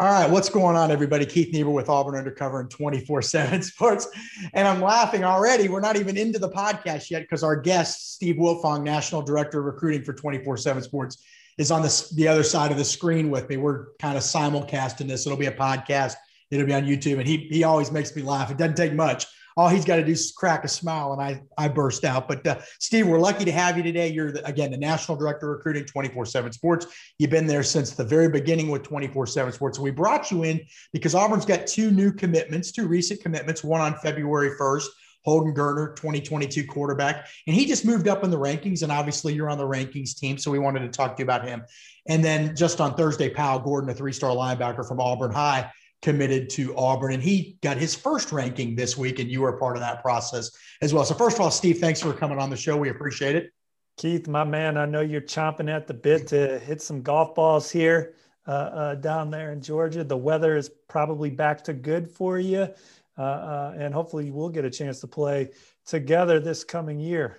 All 0.00 0.10
right, 0.10 0.28
what's 0.28 0.48
going 0.48 0.74
on, 0.74 0.90
everybody? 0.90 1.24
Keith 1.24 1.52
Niebuhr 1.52 1.72
with 1.72 1.88
Auburn 1.88 2.16
Undercover 2.16 2.58
and 2.58 2.68
24 2.68 3.22
7 3.22 3.62
Sports. 3.62 4.08
And 4.52 4.66
I'm 4.66 4.80
laughing 4.80 5.22
already. 5.22 5.68
We're 5.68 5.80
not 5.80 5.94
even 5.94 6.16
into 6.16 6.40
the 6.40 6.48
podcast 6.48 7.12
yet 7.12 7.22
because 7.22 7.44
our 7.44 7.54
guest, 7.54 8.14
Steve 8.14 8.34
Wiltfong, 8.34 8.82
National 8.82 9.22
Director 9.22 9.60
of 9.60 9.66
Recruiting 9.66 10.02
for 10.02 10.12
24 10.12 10.56
7 10.56 10.82
Sports, 10.82 11.22
is 11.58 11.70
on 11.70 11.82
the, 11.82 12.08
the 12.16 12.26
other 12.26 12.42
side 12.42 12.72
of 12.72 12.76
the 12.76 12.84
screen 12.84 13.30
with 13.30 13.48
me. 13.48 13.56
We're 13.56 13.94
kind 14.00 14.16
of 14.16 14.24
simulcasting 14.24 15.06
this. 15.06 15.26
It'll 15.26 15.38
be 15.38 15.46
a 15.46 15.52
podcast, 15.52 16.14
it'll 16.50 16.66
be 16.66 16.74
on 16.74 16.82
YouTube. 16.82 17.20
And 17.20 17.28
he, 17.28 17.46
he 17.52 17.62
always 17.62 17.92
makes 17.92 18.16
me 18.16 18.22
laugh. 18.22 18.50
It 18.50 18.56
doesn't 18.56 18.76
take 18.76 18.94
much 18.94 19.26
all 19.56 19.68
he's 19.68 19.84
got 19.84 19.96
to 19.96 20.04
do 20.04 20.12
is 20.12 20.32
crack 20.32 20.64
a 20.64 20.68
smile 20.68 21.12
and 21.12 21.22
I, 21.22 21.42
I 21.56 21.68
burst 21.68 22.04
out. 22.04 22.26
But 22.28 22.46
uh, 22.46 22.58
Steve, 22.80 23.06
we're 23.06 23.20
lucky 23.20 23.44
to 23.44 23.52
have 23.52 23.76
you 23.76 23.82
today. 23.82 24.08
You're 24.08 24.32
the, 24.32 24.44
again, 24.46 24.70
the 24.70 24.76
national 24.76 25.16
director 25.16 25.52
of 25.52 25.58
recruiting 25.58 25.84
24 25.84 26.26
seven 26.26 26.52
sports. 26.52 26.86
You've 27.18 27.30
been 27.30 27.46
there 27.46 27.62
since 27.62 27.92
the 27.92 28.04
very 28.04 28.28
beginning 28.28 28.68
with 28.68 28.82
24 28.82 29.26
seven 29.26 29.52
sports. 29.52 29.78
So 29.78 29.84
we 29.84 29.90
brought 29.90 30.30
you 30.30 30.42
in 30.42 30.60
because 30.92 31.14
Auburn's 31.14 31.44
got 31.44 31.66
two 31.66 31.90
new 31.90 32.12
commitments, 32.12 32.72
two 32.72 32.86
recent 32.86 33.20
commitments, 33.20 33.62
one 33.62 33.80
on 33.80 33.94
February 33.96 34.50
1st, 34.58 34.86
Holden 35.24 35.54
Geriner, 35.54 35.96
2022 35.96 36.66
quarterback. 36.66 37.28
And 37.46 37.54
he 37.54 37.64
just 37.64 37.84
moved 37.84 38.08
up 38.08 38.24
in 38.24 38.30
the 38.30 38.38
rankings. 38.38 38.82
And 38.82 38.90
obviously 38.92 39.34
you're 39.34 39.50
on 39.50 39.58
the 39.58 39.66
rankings 39.66 40.16
team. 40.16 40.36
So 40.36 40.50
we 40.50 40.58
wanted 40.58 40.80
to 40.80 40.88
talk 40.88 41.16
to 41.16 41.20
you 41.20 41.24
about 41.24 41.46
him. 41.46 41.62
And 42.08 42.22
then 42.22 42.54
just 42.54 42.80
on 42.80 42.94
Thursday, 42.94 43.30
Powell 43.30 43.60
Gordon, 43.60 43.88
a 43.88 43.94
three-star 43.94 44.30
linebacker 44.30 44.86
from 44.86 45.00
Auburn 45.00 45.32
High, 45.32 45.70
committed 46.04 46.50
to 46.50 46.76
Auburn, 46.76 47.14
and 47.14 47.22
he 47.22 47.56
got 47.62 47.78
his 47.78 47.94
first 47.94 48.30
ranking 48.30 48.76
this 48.76 48.94
week, 48.94 49.20
and 49.20 49.30
you 49.30 49.40
were 49.40 49.56
part 49.56 49.74
of 49.74 49.80
that 49.80 50.02
process 50.02 50.50
as 50.82 50.92
well. 50.92 51.02
So, 51.02 51.14
first 51.14 51.38
of 51.38 51.40
all, 51.40 51.50
Steve, 51.50 51.78
thanks 51.78 52.02
for 52.02 52.12
coming 52.12 52.38
on 52.38 52.50
the 52.50 52.56
show. 52.56 52.76
We 52.76 52.90
appreciate 52.90 53.34
it. 53.34 53.50
Keith, 53.96 54.28
my 54.28 54.44
man, 54.44 54.76
I 54.76 54.84
know 54.84 55.00
you're 55.00 55.22
chomping 55.22 55.74
at 55.74 55.86
the 55.86 55.94
bit 55.94 56.26
to 56.28 56.58
hit 56.58 56.82
some 56.82 57.00
golf 57.00 57.34
balls 57.34 57.70
here 57.70 58.16
uh, 58.46 58.50
uh, 58.50 58.94
down 58.96 59.30
there 59.30 59.52
in 59.52 59.62
Georgia. 59.62 60.04
The 60.04 60.16
weather 60.16 60.58
is 60.58 60.70
probably 60.88 61.30
back 61.30 61.64
to 61.64 61.72
good 61.72 62.10
for 62.10 62.38
you, 62.38 62.68
uh, 63.16 63.22
uh 63.22 63.74
and 63.78 63.94
hopefully, 63.94 64.30
we'll 64.30 64.50
get 64.50 64.66
a 64.66 64.70
chance 64.70 65.00
to 65.00 65.06
play 65.06 65.52
together 65.86 66.38
this 66.38 66.64
coming 66.64 67.00
year. 67.00 67.38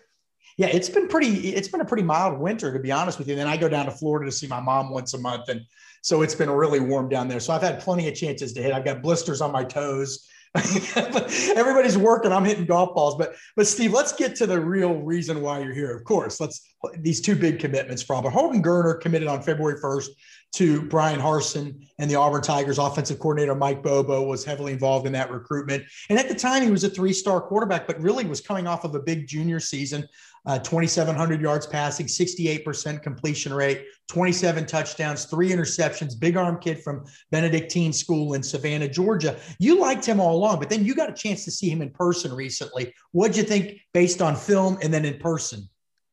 Yeah, 0.58 0.68
it's 0.68 0.90
been 0.90 1.08
pretty. 1.08 1.50
It's 1.50 1.68
been 1.68 1.82
a 1.82 1.86
pretty 1.86 2.04
mild 2.04 2.40
winter, 2.40 2.74
to 2.74 2.80
be 2.80 2.92
honest 2.92 3.20
with 3.20 3.28
you. 3.28 3.34
And 3.34 3.42
then 3.42 3.48
I 3.48 3.58
go 3.58 3.70
down 3.70 3.86
to 3.86 3.92
Florida 3.92 4.26
to 4.26 4.32
see 4.32 4.48
my 4.48 4.60
mom 4.60 4.90
once 4.90 5.14
a 5.14 5.20
month, 5.20 5.50
and 5.50 5.62
so 6.06 6.22
it's 6.22 6.36
been 6.36 6.52
really 6.52 6.80
warm 6.80 7.10
down 7.10 7.28
there. 7.28 7.40
So 7.40 7.52
I've 7.52 7.64
had 7.64 7.80
plenty 7.80 8.08
of 8.08 8.14
chances 8.14 8.54
to 8.54 8.62
hit. 8.62 8.72
I've 8.74 8.86
got 8.86 9.02
blisters 9.02 9.42
on 9.42 9.52
my 9.52 9.64
toes. 9.64 10.30
Everybody's 10.56 11.98
working. 11.98 12.32
I'm 12.32 12.46
hitting 12.46 12.68
golf 12.68 12.94
balls. 12.94 13.16
But 13.16 13.34
but 13.56 13.66
Steve, 13.66 13.92
let's 13.92 14.14
get 14.14 14.36
to 14.36 14.46
the 14.46 14.60
real 14.60 15.02
reason 15.02 15.42
why 15.42 15.62
you're 15.62 15.74
here. 15.74 15.98
Of 15.98 16.04
course, 16.04 16.40
let's 16.40 16.75
these 16.98 17.22
two 17.22 17.36
big 17.36 17.60
commitments 17.60 18.02
from 18.02 18.18
Auburn. 18.18 18.32
Holden 18.32 18.64
Geriner 18.64 19.00
committed 19.00 19.28
on 19.28 19.42
February 19.42 19.80
1st 19.80 20.08
to 20.54 20.82
Bryan 20.84 21.20
Harsin 21.20 21.86
and 22.00 22.10
the 22.10 22.16
Auburn 22.16 22.42
Tigers 22.42 22.78
offensive 22.78 23.20
coordinator 23.20 23.56
Mike 23.56 23.84
Bobo 23.84 24.24
was 24.24 24.46
heavily 24.46 24.72
involved 24.72 25.06
in 25.06 25.12
that 25.14 25.30
recruitment. 25.30 25.84
And 26.10 26.18
at 26.18 26.30
the 26.30 26.36
time, 26.36 26.64
he 26.64 26.72
was 26.72 26.84
a 26.84 26.90
three-star 26.90 27.42
quarterback, 27.42 27.88
but 27.88 28.00
really 28.00 28.26
was 28.26 28.42
coming 28.42 28.66
off 28.66 28.86
of 28.86 28.96
a 28.96 29.00
big 29.00 29.28
junior 29.28 29.60
season 29.60 30.08
uh, 30.46 30.60
2,700 30.60 31.42
yards 31.42 31.66
passing, 31.66 32.06
68% 32.06 33.02
completion 33.02 33.54
rate, 33.54 33.86
27 34.08 34.66
touchdowns, 34.66 35.26
three 35.26 35.50
interceptions, 35.50 36.20
big 36.20 36.38
arm 36.38 36.60
kid 36.60 36.84
from 36.84 37.04
Benedictine 37.32 37.92
School 37.92 38.36
in 38.36 38.44
Savannah, 38.44 38.88
Georgia. 38.88 39.38
You 39.58 39.80
liked 39.80 40.06
him 40.06 40.20
all 40.20 40.36
along, 40.36 40.60
but 40.60 40.70
then 40.70 40.86
you 40.86 40.94
got 40.94 41.10
a 41.10 41.14
chance 41.14 41.44
to 41.46 41.52
see 41.52 41.70
him 41.70 41.82
in 41.82 41.90
person 41.90 42.34
recently. 42.34 42.94
What'd 43.12 43.38
you 43.38 43.44
think 43.44 43.80
based 43.94 44.22
on 44.22 44.36
film 44.36 44.78
and 44.84 44.94
then 44.94 45.06
in 45.06 45.18
person? 45.18 45.68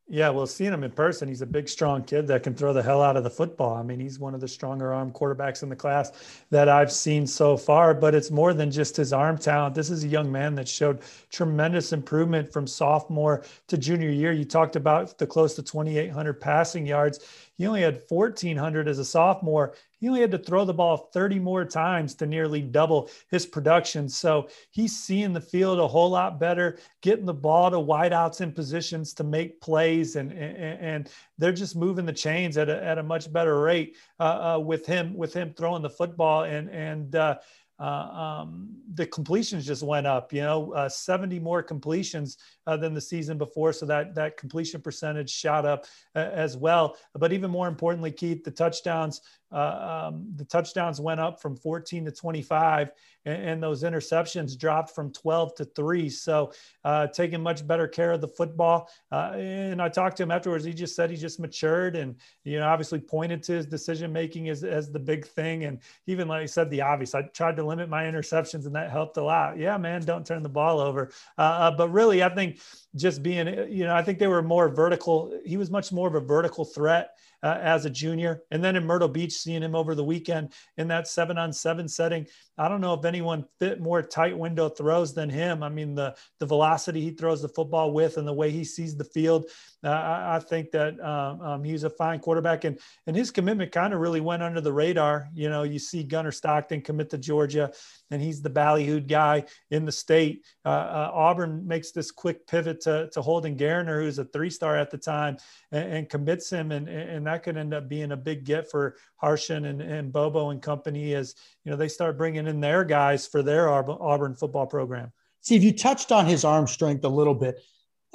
Yeah, 0.08 0.30
well, 0.30 0.46
seeing 0.46 0.72
him 0.72 0.84
in 0.84 0.90
person, 0.90 1.28
he's 1.28 1.42
a 1.42 1.46
big, 1.46 1.68
strong 1.68 2.02
kid 2.02 2.26
that 2.26 2.42
can 2.42 2.54
throw 2.54 2.72
the 2.72 2.82
hell 2.82 3.00
out 3.02 3.16
of 3.16 3.24
the 3.24 3.30
football. 3.30 3.76
I 3.76 3.82
mean, 3.82 4.00
he's 4.00 4.18
one 4.18 4.34
of 4.34 4.40
the 4.40 4.48
stronger 4.48 4.92
arm 4.92 5.12
quarterbacks 5.12 5.62
in 5.62 5.68
the 5.68 5.76
class 5.76 6.44
that 6.50 6.68
I've 6.68 6.92
seen 6.92 7.26
so 7.26 7.56
far. 7.56 7.94
But 7.94 8.14
it's 8.14 8.30
more 8.30 8.52
than 8.52 8.70
just 8.70 8.96
his 8.96 9.12
arm 9.12 9.38
talent. 9.38 9.74
This 9.74 9.90
is 9.90 10.04
a 10.04 10.08
young 10.08 10.30
man 10.30 10.54
that 10.56 10.68
showed 10.68 11.00
tremendous 11.30 11.92
improvement 11.92 12.52
from 12.52 12.66
sophomore 12.66 13.44
to 13.68 13.78
junior 13.78 14.10
year. 14.10 14.32
You 14.32 14.44
talked 14.44 14.76
about 14.76 15.16
the 15.18 15.26
close 15.26 15.54
to 15.54 15.62
2,800 15.62 16.34
passing 16.34 16.84
yards. 16.84 17.20
He 17.56 17.66
only 17.66 17.82
had 17.82 18.02
1,400 18.08 18.88
as 18.88 18.98
a 18.98 19.04
sophomore. 19.04 19.74
He 20.00 20.08
only 20.08 20.20
had 20.20 20.30
to 20.32 20.38
throw 20.38 20.64
the 20.64 20.74
ball 20.74 21.10
30 21.12 21.38
more 21.38 21.64
times 21.64 22.14
to 22.16 22.26
nearly 22.26 22.60
double 22.60 23.10
his 23.30 23.46
production. 23.46 24.08
So 24.08 24.48
he's 24.70 24.98
seeing 24.98 25.32
the 25.32 25.40
field 25.40 25.78
a 25.78 25.86
whole 25.86 26.10
lot 26.10 26.40
better, 26.40 26.78
getting 27.02 27.26
the 27.26 27.34
ball 27.34 27.70
to 27.70 27.76
wideouts 27.76 28.40
in 28.40 28.52
positions 28.52 29.12
to 29.14 29.24
make 29.24 29.60
plays, 29.60 30.16
and 30.16 30.32
and, 30.32 30.80
and 30.80 31.10
they're 31.38 31.52
just 31.52 31.76
moving 31.76 32.06
the 32.06 32.12
chains 32.12 32.56
at 32.56 32.68
a, 32.68 32.84
at 32.84 32.98
a 32.98 33.02
much 33.02 33.32
better 33.32 33.60
rate 33.60 33.96
uh, 34.18 34.56
uh, 34.56 34.58
with 34.58 34.86
him 34.86 35.14
with 35.14 35.32
him 35.32 35.54
throwing 35.56 35.82
the 35.82 35.90
football 35.90 36.44
and 36.44 36.68
and. 36.70 37.14
Uh, 37.14 37.36
um, 37.84 38.68
the 38.94 39.06
completions 39.06 39.66
just 39.66 39.82
went 39.82 40.06
up. 40.06 40.32
You 40.32 40.42
know, 40.42 40.72
uh, 40.72 40.88
70 40.88 41.38
more 41.40 41.62
completions 41.62 42.36
uh, 42.66 42.76
than 42.76 42.94
the 42.94 43.00
season 43.00 43.38
before, 43.38 43.72
so 43.72 43.86
that 43.86 44.14
that 44.14 44.36
completion 44.36 44.80
percentage 44.80 45.30
shot 45.30 45.64
up 45.64 45.84
uh, 46.14 46.30
as 46.32 46.56
well. 46.56 46.96
But 47.14 47.32
even 47.32 47.50
more 47.50 47.68
importantly, 47.68 48.12
Keith, 48.12 48.44
the 48.44 48.50
touchdowns 48.50 49.20
uh, 49.52 50.08
um, 50.08 50.26
the 50.36 50.44
touchdowns 50.44 51.00
went 51.00 51.20
up 51.20 51.40
from 51.40 51.56
14 51.56 52.06
to 52.06 52.10
25, 52.10 52.90
and, 53.24 53.42
and, 53.42 53.62
those 53.62 53.82
interceptions 53.82 54.58
dropped 54.58 54.94
from 54.94 55.12
12 55.12 55.54
to 55.56 55.64
three. 55.64 56.08
So, 56.08 56.52
uh, 56.84 57.06
taking 57.08 57.42
much 57.42 57.66
better 57.66 57.86
care 57.86 58.12
of 58.12 58.20
the 58.20 58.28
football. 58.28 58.88
Uh, 59.12 59.32
and 59.36 59.80
I 59.80 59.88
talked 59.88 60.16
to 60.16 60.22
him 60.22 60.30
afterwards. 60.30 60.64
He 60.64 60.72
just 60.72 60.96
said 60.96 61.10
he 61.10 61.16
just 61.16 61.38
matured, 61.38 61.96
and 61.96 62.16
you 62.44 62.58
know, 62.58 62.66
obviously 62.66 62.98
pointed 62.98 63.42
to 63.44 63.52
his 63.52 63.66
decision 63.66 64.12
making 64.12 64.48
as, 64.48 64.64
as 64.64 64.90
the 64.90 64.98
big 64.98 65.26
thing. 65.26 65.64
And 65.64 65.78
even 66.06 66.28
like 66.28 66.42
I 66.42 66.46
said, 66.46 66.70
the 66.70 66.80
obvious. 66.80 67.14
I 67.14 67.22
tried 67.22 67.56
to 67.56 67.64
limit 67.64 67.88
my 67.88 68.04
interceptions, 68.04 68.66
and 68.66 68.74
that 68.74 68.90
helped 68.90 69.16
a 69.18 69.22
lot. 69.22 69.58
Yeah, 69.58 69.76
man, 69.76 70.02
don't 70.02 70.26
turn 70.26 70.42
the 70.42 70.48
ball 70.48 70.80
over. 70.80 71.10
Uh, 71.38 71.42
uh, 71.42 71.70
but 71.70 71.90
really, 71.90 72.22
I 72.22 72.28
think 72.28 72.58
just 72.96 73.22
being, 73.22 73.46
you 73.70 73.84
know, 73.84 73.94
I 73.94 74.02
think 74.02 74.18
they 74.18 74.26
were 74.26 74.42
more 74.42 74.68
vertical. 74.68 75.38
He 75.44 75.56
was 75.56 75.70
much 75.70 75.92
more 75.92 76.08
of 76.08 76.14
a 76.14 76.20
vertical 76.20 76.64
threat 76.64 77.10
uh, 77.42 77.58
as 77.60 77.84
a 77.84 77.90
junior. 77.90 78.42
And 78.50 78.62
then 78.62 78.76
in 78.76 78.84
Myrtle 78.84 79.08
Beach, 79.08 79.32
seeing 79.32 79.62
him 79.62 79.74
over 79.74 79.94
the 79.94 80.04
weekend 80.04 80.52
in 80.76 80.88
that 80.88 81.08
seven 81.08 81.38
on 81.38 81.52
seven 81.52 81.88
setting, 81.88 82.26
I 82.56 82.68
don't 82.68 82.80
know 82.80 82.94
if 82.94 83.04
anyone 83.04 83.44
fit 83.58 83.80
more 83.80 84.02
tight 84.02 84.36
window 84.36 84.68
throws 84.68 85.14
than 85.14 85.30
him. 85.30 85.62
I 85.62 85.68
mean, 85.68 85.94
the 85.94 86.14
the 86.38 86.46
velocity 86.46 87.00
he 87.00 87.10
throws 87.10 87.42
the 87.42 87.48
football 87.48 87.92
with 87.92 88.16
and 88.16 88.26
the 88.26 88.32
way 88.32 88.50
he 88.50 88.64
sees 88.64 88.96
the 88.96 89.04
field, 89.04 89.46
I, 89.84 90.36
I, 90.36 90.38
think 90.38 90.70
that 90.70 91.00
um, 91.00 91.40
um, 91.40 91.64
he's 91.64 91.82
a 91.82 91.90
fine 91.90 92.20
quarterback. 92.20 92.64
And 92.64 92.78
and 93.06 93.16
his 93.16 93.30
commitment 93.30 93.72
kind 93.72 93.92
of 93.92 94.00
really 94.00 94.20
went 94.20 94.42
under 94.42 94.60
the 94.60 94.72
radar. 94.72 95.28
You 95.34 95.50
know, 95.50 95.64
you 95.64 95.78
see 95.78 96.04
Gunnar 96.04 96.30
Stockton 96.30 96.82
commit 96.82 97.10
to 97.10 97.18
Georgia, 97.18 97.72
and 98.10 98.22
he's 98.22 98.42
the 98.42 98.50
ballyhooed 98.50 99.08
guy 99.08 99.44
in 99.70 99.84
the 99.84 99.92
state. 99.92 100.44
Uh, 100.64 100.68
uh, 100.68 101.10
Auburn 101.12 101.66
makes 101.66 101.90
this 101.90 102.10
quick 102.10 102.46
pivot 102.46 102.80
to, 102.82 103.10
to 103.12 103.22
Holden 103.22 103.56
Geriner, 103.56 104.02
who's 104.02 104.18
a 104.18 104.24
three 104.26 104.50
star 104.50 104.76
at 104.76 104.90
the 104.90 104.98
time, 104.98 105.36
and, 105.72 105.92
and 105.92 106.08
commits 106.08 106.48
him, 106.48 106.70
and 106.70 106.88
and 106.88 107.26
that 107.26 107.42
could 107.42 107.56
end 107.56 107.74
up 107.74 107.88
being 107.88 108.12
a 108.12 108.16
big 108.16 108.44
get 108.44 108.70
for 108.70 108.96
Harsin 109.20 109.66
and, 109.68 109.82
and 109.82 110.12
Bobo 110.12 110.50
and 110.50 110.62
company 110.62 111.14
as 111.14 111.34
you 111.64 111.70
know 111.70 111.76
they 111.76 111.88
start 111.88 112.16
bringing 112.16 112.46
in 112.46 112.60
their 112.60 112.84
guys 112.84 113.26
for 113.26 113.42
their 113.42 113.68
Auburn 113.68 114.34
football 114.34 114.66
program. 114.66 115.12
Steve, 115.40 115.64
you 115.64 115.72
touched 115.72 116.12
on 116.12 116.26
his 116.26 116.44
arm 116.44 116.68
strength 116.68 117.04
a 117.04 117.08
little 117.08 117.34
bit. 117.34 117.60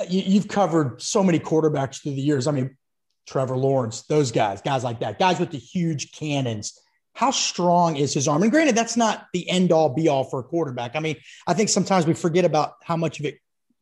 You, 0.10 0.40
have 0.40 0.48
covered 0.48 1.02
so 1.02 1.24
many 1.24 1.40
quarterbacks 1.40 2.02
through 2.02 2.14
the 2.14 2.22
years. 2.22 2.48
I 2.48 2.52
mean, 2.52 2.78
Trevor 3.28 3.58
Lawrence, 3.58 4.04
those 4.04 4.32
guys, 4.32 4.62
guys 4.62 4.84
like 4.84 5.00
that, 5.00 5.20
guys 5.20 5.40
with 5.40 5.52
the 5.52 5.58
huge 5.58 6.12
cannons. 6.12 6.80
How 7.14 7.32
strong 7.32 7.96
is 7.96 8.14
his 8.14 8.28
arm? 8.28 8.44
And 8.44 8.52
granted, 8.52 8.76
that's 8.76 8.96
not 8.96 9.26
the 9.34 9.50
end 9.50 9.72
all 9.72 9.90
be 9.90 10.08
all 10.08 10.24
for 10.24 10.40
a 10.40 10.44
quarterback. 10.44 10.96
I 10.96 11.00
mean, 11.00 11.16
I 11.48 11.56
think 11.56 11.70
sometimes 11.70 12.06
we 12.06 12.14
forget 12.14 12.46
about 12.46 12.74
how 12.84 12.96
much 12.96 13.20
of 13.20 13.26
it 13.26 13.40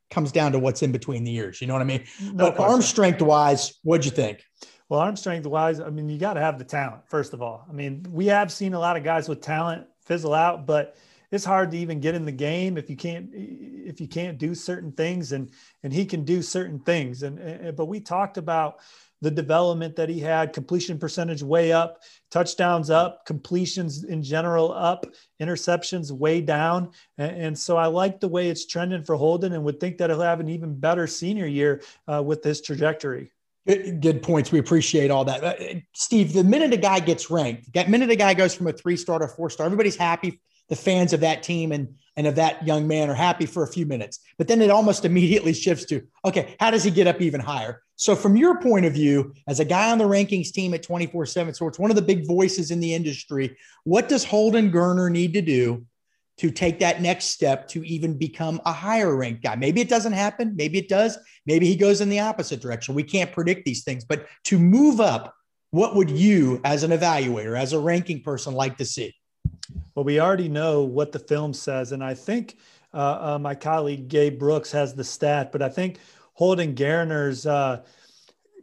comes 0.09 0.31
down 0.31 0.53
to 0.53 0.59
what's 0.59 0.81
in 0.81 0.94
between 0.94 1.25
the 1.25 1.35
ears. 1.35 1.59
You 1.59 1.67
know 1.67 1.73
what 1.73 1.81
I 1.81 1.85
mean? 1.85 2.06
No 2.21 2.45
but 2.45 2.56
question. 2.56 2.73
arm 2.73 2.81
strength 2.81 3.21
wise, 3.21 3.77
what'd 3.83 4.06
you 4.06 4.12
think? 4.12 4.41
Well, 4.88 5.00
arm 5.00 5.15
strength 5.17 5.45
wise, 5.47 5.79
I 5.79 5.89
mean, 5.89 6.07
you 6.09 6.17
got 6.17 6.35
to 6.35 6.39
have 6.39 6.59
the 6.59 6.63
talent, 6.63 7.01
first 7.07 7.33
of 7.33 7.41
all. 7.41 7.65
I 7.67 7.73
mean, 7.73 8.06
we 8.09 8.27
have 8.27 8.51
seen 8.51 8.73
a 8.73 8.79
lot 8.79 8.97
of 8.97 9.03
guys 9.03 9.27
with 9.27 9.41
talent 9.41 9.88
fizzle 10.06 10.33
out, 10.33 10.65
but 10.65 10.95
it's 11.31 11.45
hard 11.45 11.72
to 11.72 11.77
even 11.77 12.00
get 12.00 12.16
in 12.16 12.25
the 12.25 12.31
game 12.31 12.77
if 12.77 12.89
you 12.89 12.95
can't 12.95 13.30
if 13.33 14.00
you 14.01 14.07
can't 14.07 14.38
do 14.38 14.56
certain 14.56 14.92
things 14.92 15.31
and 15.31 15.51
and 15.83 15.94
he 15.94 16.06
can 16.06 16.24
do 16.24 16.42
certain 16.42 16.80
things 16.80 17.24
and, 17.24 17.39
and 17.39 17.75
but 17.75 17.86
we 17.86 18.00
talked 18.00 18.38
about 18.38 18.80
the 19.22 19.31
development 19.31 19.95
that 19.95 20.10
he 20.10 20.19
had, 20.19 20.54
completion 20.54 21.00
percentage 21.00 21.42
way 21.42 21.72
up, 21.72 22.01
touchdowns 22.30 22.89
up, 22.89 23.25
completions 23.25 24.04
in 24.04 24.22
general 24.22 24.72
up, 24.72 25.06
interceptions 25.42 26.12
way 26.12 26.42
down. 26.42 26.92
And, 27.18 27.42
and 27.42 27.57
so 27.57 27.77
I 27.77 27.88
like 27.88 28.19
the 28.19 28.27
way 28.27 28.50
it's 28.50 28.68
trending 28.68 29.04
for 29.04 29.16
Holden 29.16 29.54
and 29.54 29.63
would 29.63 29.80
think 29.80 29.98
that 29.98 30.10
he'll 30.10 30.22
have 30.22 30.39
an 30.39 30.50
even 30.50 30.77
better 30.77 31.07
senior 31.07 31.48
year 31.48 31.81
uh, 32.07 32.22
with 32.22 32.44
this 32.44 32.62
trajectory. 32.62 33.31
Good, 33.66 34.22
points. 34.22 34.51
We 34.51 34.60
appreciate 34.60 35.10
all 35.10 35.25
that. 35.25 35.44
Uh, 35.44 35.80
Steve, 35.94 36.33
the 36.33 36.44
minute 36.44 36.72
a 36.72 36.77
guy 36.77 37.00
gets 37.00 37.31
ranked, 37.31 37.74
the 37.74 37.88
minute 37.88 38.12
a 38.12 38.16
guy 38.16 38.36
goes 38.36 38.54
from 38.54 38.68
a 38.68 38.74
three 38.74 38.95
star 38.95 39.18
to 39.18 39.27
four 39.27 39.50
star, 39.50 39.66
everybody's 39.66 39.95
happy. 39.95 40.39
The 40.69 40.75
fans 40.75 41.13
of 41.13 41.19
that 41.21 41.44
team 41.44 41.71
and 41.71 41.95
and 42.17 42.27
of 42.27 42.35
that 42.35 42.65
young 42.65 42.88
man 42.88 43.09
are 43.09 43.15
happy 43.15 43.45
for 43.45 43.63
a 43.63 43.67
few 43.67 43.85
minutes. 43.85 44.19
But 44.38 44.47
then 44.47 44.62
it 44.62 44.69
almost 44.69 45.06
immediately 45.09 45.53
shifts 45.53 45.85
to, 45.85 46.01
okay, 46.23 46.56
how 46.59 46.71
does 46.71 46.83
he 46.83 46.91
get 46.91 47.07
up 47.07 47.21
even 47.21 47.41
higher? 47.41 47.81
So, 47.97 48.15
from 48.15 48.35
your 48.35 48.59
point 48.59 48.85
of 48.85 48.94
view, 48.94 49.33
as 49.47 49.59
a 49.59 49.65
guy 49.65 49.91
on 49.91 49.97
the 49.97 50.06
rankings 50.06 50.51
team 50.51 50.73
at 50.73 50.83
24 50.83 51.25
7 51.25 51.53
Sports, 51.53 51.79
one 51.79 51.91
of 51.91 51.95
the 51.95 52.01
big 52.01 52.27
voices 52.27 52.71
in 52.71 52.79
the 52.79 52.94
industry, 52.94 53.56
what 53.83 54.09
does 54.09 54.23
Holden 54.23 54.71
Geriner 54.71 55.09
need 55.09 55.33
to 55.33 55.41
do 55.41 55.85
to 56.38 56.51
take 56.51 56.79
that 56.79 57.01
next 57.01 57.25
step 57.25 57.69
to 57.69 57.85
even 57.85 58.17
become 58.17 58.59
a 58.65 58.73
higher 58.73 59.15
ranked 59.15 59.44
guy? 59.44 59.56
Maybe 59.56 59.79
it 59.79 59.88
doesn't 59.88 60.12
happen. 60.12 60.56
Maybe 60.57 60.77
it 60.77 60.89
does. 60.89 61.17
Maybe 61.45 61.67
he 61.67 61.77
goes 61.77 62.01
in 62.01 62.09
the 62.09 62.19
opposite 62.19 62.59
direction. 62.59 62.95
We 62.95 63.03
can't 63.03 63.31
predict 63.31 63.65
these 63.65 63.83
things, 63.83 64.03
but 64.03 64.27
to 64.45 64.59
move 64.59 65.00
up, 65.00 65.33
what 65.71 65.95
would 65.95 66.09
you, 66.09 66.62
as 66.63 66.83
an 66.83 66.91
evaluator, 66.91 67.57
as 67.57 67.73
a 67.73 67.79
ranking 67.79 68.21
person, 68.21 68.53
like 68.53 68.77
to 68.77 68.85
see? 68.85 69.13
Well, 69.95 70.06
we 70.06 70.19
already 70.19 70.50
know 70.50 70.83
what 70.83 71.13
the 71.13 71.19
film 71.19 71.53
says. 71.53 71.94
And 71.94 72.03
I 72.03 72.13
think 72.13 72.57
uh, 72.94 73.33
uh, 73.33 73.39
my 73.39 73.56
colleague 73.56 74.09
Gabe 74.09 74.38
Brooks 74.38 74.71
has 74.74 74.94
the 74.94 75.03
stat, 75.03 75.51
but 75.51 75.62
I 75.62 75.69
think 75.69 76.00
Holden 76.33 76.75
Geriner's 76.75 77.45
uh, 77.45 77.83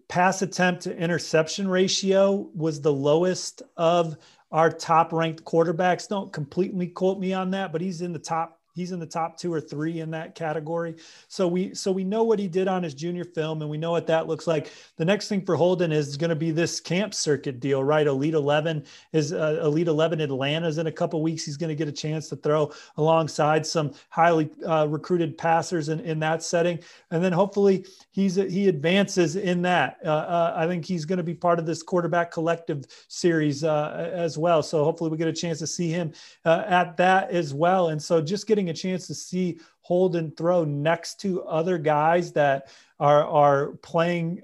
pass 0.08 0.42
attempt 0.42 0.82
to 0.82 0.96
interception 0.96 1.66
ratio 1.68 2.50
was 2.54 2.80
the 2.80 2.92
lowest 2.92 3.62
of 3.78 4.16
our 4.50 4.70
top 4.70 5.12
ranked 5.12 5.44
quarterbacks. 5.44 6.06
Don't 6.06 6.32
completely 6.32 6.86
quote 6.86 7.18
me 7.18 7.32
on 7.32 7.50
that, 7.52 7.72
but 7.72 7.80
he's 7.80 8.02
in 8.02 8.12
the 8.12 8.18
top 8.18 8.60
he's 8.74 8.92
in 8.92 8.98
the 8.98 9.06
top 9.06 9.36
two 9.36 9.52
or 9.52 9.60
three 9.60 10.00
in 10.00 10.10
that 10.10 10.34
category. 10.34 10.94
So 11.28 11.46
we 11.46 11.74
so 11.74 11.92
we 11.92 12.04
know 12.04 12.22
what 12.22 12.38
he 12.38 12.48
did 12.48 12.68
on 12.68 12.82
his 12.82 12.94
junior 12.94 13.24
film, 13.24 13.62
and 13.62 13.70
we 13.70 13.78
know 13.78 13.90
what 13.90 14.06
that 14.06 14.26
looks 14.26 14.46
like. 14.46 14.72
The 14.96 15.04
next 15.04 15.28
thing 15.28 15.44
for 15.44 15.56
Holden 15.56 15.92
is 15.92 16.16
going 16.16 16.30
to 16.30 16.36
be 16.36 16.50
this 16.50 16.80
camp 16.80 17.14
circuit 17.14 17.60
deal, 17.60 17.84
right? 17.84 18.06
Elite 18.06 18.34
Eleven 18.34 18.84
is 19.12 19.32
uh, 19.32 19.60
Elite 19.62 19.88
Eleven 19.88 20.20
Atlanta's 20.20 20.78
in 20.78 20.86
a 20.86 20.92
couple 20.92 21.22
weeks. 21.22 21.44
He's 21.44 21.56
going 21.56 21.68
to 21.68 21.74
get 21.74 21.88
a 21.88 21.92
chance 21.92 22.28
to 22.28 22.36
throw 22.36 22.72
alongside 22.96 23.66
some 23.66 23.92
highly 24.10 24.50
uh, 24.66 24.86
recruited 24.88 25.36
passers 25.36 25.88
in, 25.88 26.00
in 26.00 26.18
that 26.20 26.42
setting, 26.42 26.78
and 27.10 27.22
then 27.22 27.32
hopefully 27.32 27.86
he's 28.10 28.36
he 28.36 28.68
advances 28.68 29.36
in 29.36 29.62
that. 29.62 29.98
Uh, 30.04 30.08
uh 30.08 30.54
I 30.56 30.66
think 30.66 30.84
he's 30.84 31.04
going 31.04 31.18
to 31.18 31.22
be 31.22 31.34
part 31.34 31.58
of 31.58 31.66
this 31.66 31.82
quarterback 31.82 32.30
collective 32.30 32.84
series 33.08 33.64
uh, 33.64 34.10
as 34.12 34.38
well. 34.38 34.62
So 34.62 34.84
hopefully 34.84 35.10
we 35.10 35.16
get 35.16 35.28
a 35.28 35.32
chance 35.32 35.58
to 35.58 35.66
see 35.66 35.90
him 35.90 36.12
uh, 36.44 36.64
at 36.66 36.96
that 36.96 37.30
as 37.30 37.54
well. 37.54 37.88
And 37.88 38.02
so 38.02 38.20
just 38.20 38.46
getting 38.46 38.61
getting 38.62 38.70
a 38.70 38.92
chance 38.92 39.06
to 39.08 39.14
see 39.14 39.58
Holden 39.80 40.32
throw 40.36 40.64
next 40.64 41.20
to 41.20 41.42
other 41.44 41.78
guys 41.78 42.32
that 42.32 42.68
are 42.98 43.24
are 43.24 43.72
playing 43.82 44.42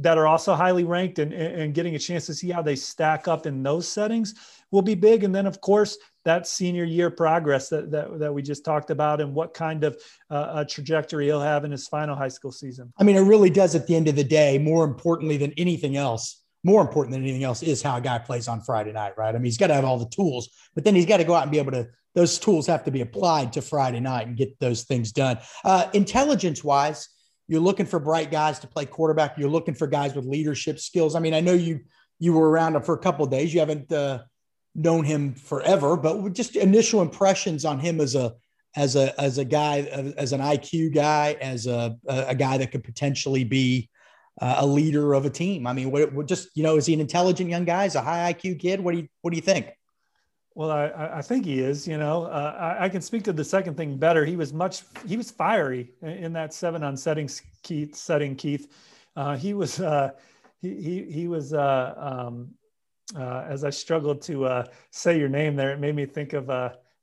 that 0.00 0.16
are 0.16 0.28
also 0.28 0.54
highly 0.54 0.84
ranked 0.84 1.18
and, 1.18 1.32
and 1.32 1.74
getting 1.74 1.96
a 1.96 1.98
chance 1.98 2.26
to 2.26 2.34
see 2.34 2.50
how 2.50 2.62
they 2.62 2.76
stack 2.76 3.26
up 3.26 3.46
in 3.46 3.64
those 3.64 3.88
settings 3.88 4.34
will 4.70 4.82
be 4.82 4.94
big. 4.94 5.24
And 5.24 5.34
then, 5.34 5.44
of 5.44 5.60
course, 5.60 5.98
that 6.24 6.46
senior 6.46 6.84
year 6.84 7.10
progress 7.10 7.68
that, 7.70 7.90
that, 7.90 8.16
that 8.20 8.32
we 8.32 8.40
just 8.40 8.64
talked 8.64 8.90
about 8.90 9.20
and 9.20 9.34
what 9.34 9.54
kind 9.54 9.82
of 9.82 10.00
uh, 10.30 10.52
a 10.56 10.64
trajectory 10.64 11.24
he'll 11.24 11.40
have 11.40 11.64
in 11.64 11.72
his 11.72 11.88
final 11.88 12.14
high 12.14 12.28
school 12.28 12.52
season. 12.52 12.92
I 12.96 13.02
mean, 13.02 13.16
it 13.16 13.22
really 13.22 13.50
does 13.50 13.74
at 13.74 13.88
the 13.88 13.96
end 13.96 14.06
of 14.06 14.14
the 14.14 14.22
day, 14.22 14.56
more 14.56 14.84
importantly 14.84 15.36
than 15.36 15.52
anything 15.56 15.96
else, 15.96 16.44
more 16.64 16.80
important 16.80 17.12
than 17.12 17.22
anything 17.22 17.44
else 17.44 17.62
is 17.62 17.82
how 17.82 17.96
a 17.96 18.00
guy 18.00 18.18
plays 18.18 18.48
on 18.48 18.60
Friday 18.60 18.92
night, 18.92 19.12
right? 19.16 19.34
I 19.34 19.38
mean, 19.38 19.44
he's 19.44 19.58
got 19.58 19.68
to 19.68 19.74
have 19.74 19.84
all 19.84 19.98
the 19.98 20.08
tools, 20.08 20.48
but 20.74 20.84
then 20.84 20.94
he's 20.94 21.06
got 21.06 21.18
to 21.18 21.24
go 21.24 21.34
out 21.34 21.42
and 21.42 21.52
be 21.52 21.58
able 21.58 21.72
to 21.72 21.88
those 22.14 22.38
tools 22.38 22.66
have 22.66 22.84
to 22.84 22.90
be 22.90 23.00
applied 23.00 23.52
to 23.52 23.62
Friday 23.62 24.00
night 24.00 24.26
and 24.26 24.36
get 24.36 24.58
those 24.58 24.82
things 24.82 25.12
done. 25.12 25.38
Uh, 25.64 25.88
intelligence 25.92 26.64
wise, 26.64 27.08
you're 27.46 27.60
looking 27.60 27.86
for 27.86 28.00
bright 28.00 28.30
guys 28.30 28.58
to 28.58 28.66
play 28.66 28.86
quarterback. 28.86 29.38
You're 29.38 29.50
looking 29.50 29.74
for 29.74 29.86
guys 29.86 30.14
with 30.14 30.24
leadership 30.24 30.80
skills. 30.80 31.14
I 31.14 31.20
mean, 31.20 31.34
I 31.34 31.40
know 31.40 31.52
you 31.52 31.80
you 32.18 32.32
were 32.32 32.50
around 32.50 32.74
him 32.74 32.82
for 32.82 32.94
a 32.94 32.98
couple 32.98 33.24
days. 33.26 33.54
You 33.54 33.60
haven't 33.60 33.92
uh, 33.92 34.22
known 34.74 35.04
him 35.04 35.34
forever, 35.34 35.96
but 35.96 36.32
just 36.32 36.56
initial 36.56 37.02
impressions 37.02 37.64
on 37.64 37.78
him 37.78 38.00
as 38.00 38.14
a 38.14 38.34
as 38.74 38.96
a 38.96 39.18
as 39.20 39.38
a 39.38 39.44
guy 39.44 39.80
as 40.16 40.32
an 40.32 40.40
IQ 40.40 40.94
guy, 40.94 41.36
as 41.40 41.66
a 41.66 41.96
a 42.08 42.34
guy 42.34 42.58
that 42.58 42.72
could 42.72 42.84
potentially 42.84 43.44
be 43.44 43.88
uh, 44.40 44.56
a 44.58 44.66
leader 44.66 45.14
of 45.14 45.24
a 45.24 45.30
team. 45.30 45.66
I 45.66 45.72
mean, 45.72 45.90
what, 45.90 46.12
what 46.12 46.26
just 46.26 46.48
you 46.54 46.62
know, 46.62 46.76
is 46.76 46.86
he 46.86 46.94
an 46.94 47.00
intelligent 47.00 47.50
young 47.50 47.64
guy? 47.64 47.84
Is 47.84 47.94
a 47.94 48.00
high 48.00 48.32
IQ 48.32 48.60
kid? 48.60 48.80
What 48.80 48.92
do 48.92 48.98
you 48.98 49.08
what 49.22 49.30
do 49.30 49.36
you 49.36 49.42
think? 49.42 49.68
Well, 50.54 50.72
I, 50.72 51.18
I 51.18 51.22
think 51.22 51.44
he 51.44 51.60
is. 51.60 51.86
You 51.86 51.98
know, 51.98 52.24
uh, 52.24 52.76
I, 52.80 52.86
I, 52.86 52.88
can 52.88 53.00
speak 53.00 53.22
to 53.24 53.32
the 53.32 53.44
second 53.44 53.76
thing 53.76 53.96
better. 53.96 54.24
He 54.24 54.34
was 54.34 54.52
much. 54.52 54.82
He 55.06 55.16
was 55.16 55.30
fiery 55.30 55.92
in 56.02 56.32
that 56.32 56.52
seven 56.52 56.82
on 56.82 56.96
settings, 56.96 57.42
Keith. 57.62 57.94
Setting 57.94 58.34
Keith. 58.34 58.72
Uh, 59.14 59.36
he 59.36 59.54
was. 59.54 59.80
Uh, 59.80 60.10
he, 60.60 60.74
he 60.74 61.02
he 61.12 61.28
was. 61.28 61.52
Uh, 61.52 61.94
um, 61.96 62.54
uh, 63.16 63.46
as 63.48 63.64
I 63.64 63.70
struggled 63.70 64.20
to 64.22 64.64
say 64.90 65.18
your 65.18 65.30
name 65.30 65.56
there, 65.56 65.70
it 65.70 65.80
made 65.80 65.94
me 65.94 66.04
think 66.04 66.34
of 66.34 66.50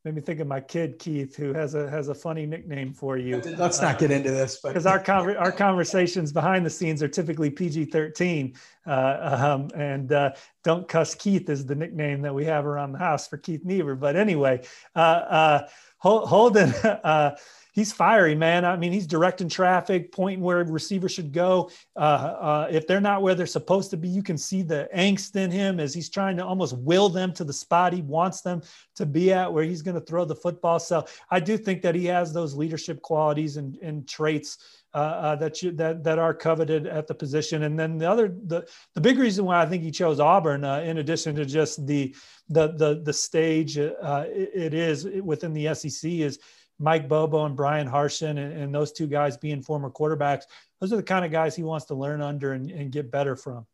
made 0.06 0.14
me 0.14 0.22
think 0.22 0.40
of 0.40 0.48
my 0.48 0.62
kid 0.62 1.00
Keith, 1.00 1.36
who 1.36 1.52
has 1.52 1.74
a 1.74 1.90
has 1.90 2.10
a 2.10 2.16
funny 2.16 2.46
nickname 2.46 2.94
for 2.94 3.18
you. 3.18 3.42
Let's 3.58 3.82
not 3.82 3.98
get 3.98 4.12
into 4.12 4.30
this, 4.30 4.62
because 4.62 4.86
our 4.86 5.00
con- 5.00 5.36
our 5.36 5.52
conversations 5.52 6.32
behind 6.32 6.64
the 6.64 6.70
scenes 6.70 7.02
are 7.02 7.08
typically 7.08 7.50
PG 7.50 7.86
thirteen, 7.86 8.54
uh, 8.86 9.40
um, 9.42 9.70
and 9.76 10.14
uh, 10.14 10.32
don't 10.64 10.88
cuss 10.88 11.16
Keith 11.16 11.50
is 11.50 11.66
the 11.66 11.76
nickname 11.76 12.22
that 12.22 12.34
we 12.34 12.46
have 12.46 12.68
around 12.68 12.92
the 12.92 13.00
house 13.00 13.28
for 13.28 13.38
Keith 13.38 13.66
Niebuhr. 13.66 13.96
But 13.96 14.16
anyway, 14.16 14.62
uh, 14.96 15.00
uh 15.00 15.68
Holden. 15.98 16.72
He's 17.76 17.92
fiery, 17.92 18.36
man. 18.36 18.64
I 18.64 18.78
mean, 18.78 18.94
he's 18.94 19.06
directing 19.06 19.50
traffic, 19.50 20.14
pointing 20.14 20.42
where 20.42 20.64
receivers 20.64 21.12
should 21.12 21.34
go. 21.34 21.70
Uh, 21.94 22.00
uh, 22.00 22.68
if 22.72 22.88
they're 22.88 23.02
not 23.02 23.22
where 23.22 23.36
they're 23.36 23.46
supposed 23.46 23.90
to 23.90 23.98
be, 23.98 24.08
you 24.08 24.24
can 24.24 24.38
see 24.38 24.62
the 24.62 24.88
angst 24.96 25.36
in 25.36 25.52
him 25.52 25.82
as 25.82 25.94
he's 25.94 26.10
trying 26.10 26.38
to 26.38 26.46
almost 26.46 26.78
will 26.78 27.10
them 27.10 27.34
to 27.34 27.44
the 27.44 27.52
spot 27.52 27.92
he 27.92 28.02
wants 28.02 28.40
them 28.40 28.62
to 28.96 29.06
be 29.06 29.34
at, 29.34 29.52
where 29.52 29.66
he's 29.66 29.82
going 29.82 30.00
to 30.00 30.06
throw 30.06 30.24
the 30.24 30.34
football. 30.34 30.80
So 30.80 31.06
I 31.30 31.42
do 31.42 31.58
think 31.58 31.82
that 31.82 31.96
he 31.96 32.06
has 32.06 32.32
those 32.32 32.56
leadership 32.56 33.02
qualities 33.02 33.58
and, 33.58 33.76
and 33.82 34.08
traits. 34.08 34.58
Uh, 34.94 34.98
uh, 34.98 35.36
that 35.36 35.62
you 35.62 35.74
that 35.74 36.06
that 36.06 36.18
are 36.18 36.34
coveted 36.34 36.88
at 36.88 37.06
the 37.06 37.14
position. 37.14 37.64
And 37.64 37.78
then 37.78 37.98
the 37.98 38.10
other 38.10 38.30
the 38.30 38.66
the 38.94 39.02
big 39.02 39.18
reason 39.18 39.44
why 39.44 39.62
I 39.62 39.66
think 39.66 39.84
he 39.84 39.92
chose 39.92 40.22
Auburn, 40.22 40.64
uh, 40.64 40.80
in 40.80 41.00
addition 41.00 41.36
to 41.36 41.44
just 41.44 41.86
the 41.86 42.16
the 42.48 42.70
the 42.78 43.02
the 43.04 43.12
stage 43.12 43.78
uh, 43.78 44.24
it, 44.28 44.52
it 44.56 44.74
is 44.74 45.06
within 45.22 45.52
the 45.52 45.76
SEC, 45.76 46.10
is 46.10 46.40
Mike 46.80 47.08
Bobo 47.08 47.46
and 47.46 47.56
Bryan 47.56 47.88
Harsin 47.88 48.32
and, 48.32 48.52
and, 48.52 48.76
those 48.76 48.92
two 48.92 49.08
guys 49.08 49.38
being 49.38 49.62
former 49.62 49.90
quarterbacks, 49.90 50.44
those 50.82 50.92
are 50.92 50.98
the 50.98 51.04
kind 51.04 51.24
of 51.24 51.32
guys 51.32 51.56
he 51.56 51.64
wants 51.64 51.86
to 51.86 51.96
learn 51.96 52.22
under 52.22 52.54
and, 52.54 52.70
and, 52.70 52.92
get 52.92 53.10
better 53.10 53.36
from. 53.36 53.66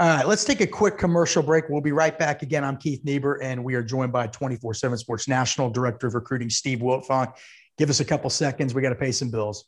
All 0.00 0.08
right, 0.08 0.26
let's 0.26 0.44
take 0.44 0.60
a 0.60 0.66
quick 0.66 0.98
commercial 0.98 1.42
break. 1.42 1.68
We'll 1.68 1.80
be 1.80 1.92
right 1.92 2.18
back 2.18 2.42
again. 2.42 2.64
I'm 2.64 2.76
Keith 2.76 3.04
Niebuhr, 3.04 3.42
and 3.42 3.62
we 3.62 3.74
are 3.74 3.82
joined 3.82 4.12
by 4.12 4.26
24 4.26 4.74
7 4.74 4.98
Sports 4.98 5.28
National 5.28 5.70
Director 5.70 6.06
of 6.06 6.14
Recruiting, 6.14 6.50
Steve 6.50 6.78
Wiltfong. 6.78 7.32
Give 7.78 7.90
us 7.90 8.00
a 8.00 8.04
couple 8.04 8.30
seconds. 8.30 8.74
We 8.74 8.82
got 8.82 8.88
to 8.88 8.94
pay 8.94 9.12
some 9.12 9.30
bills. 9.30 9.66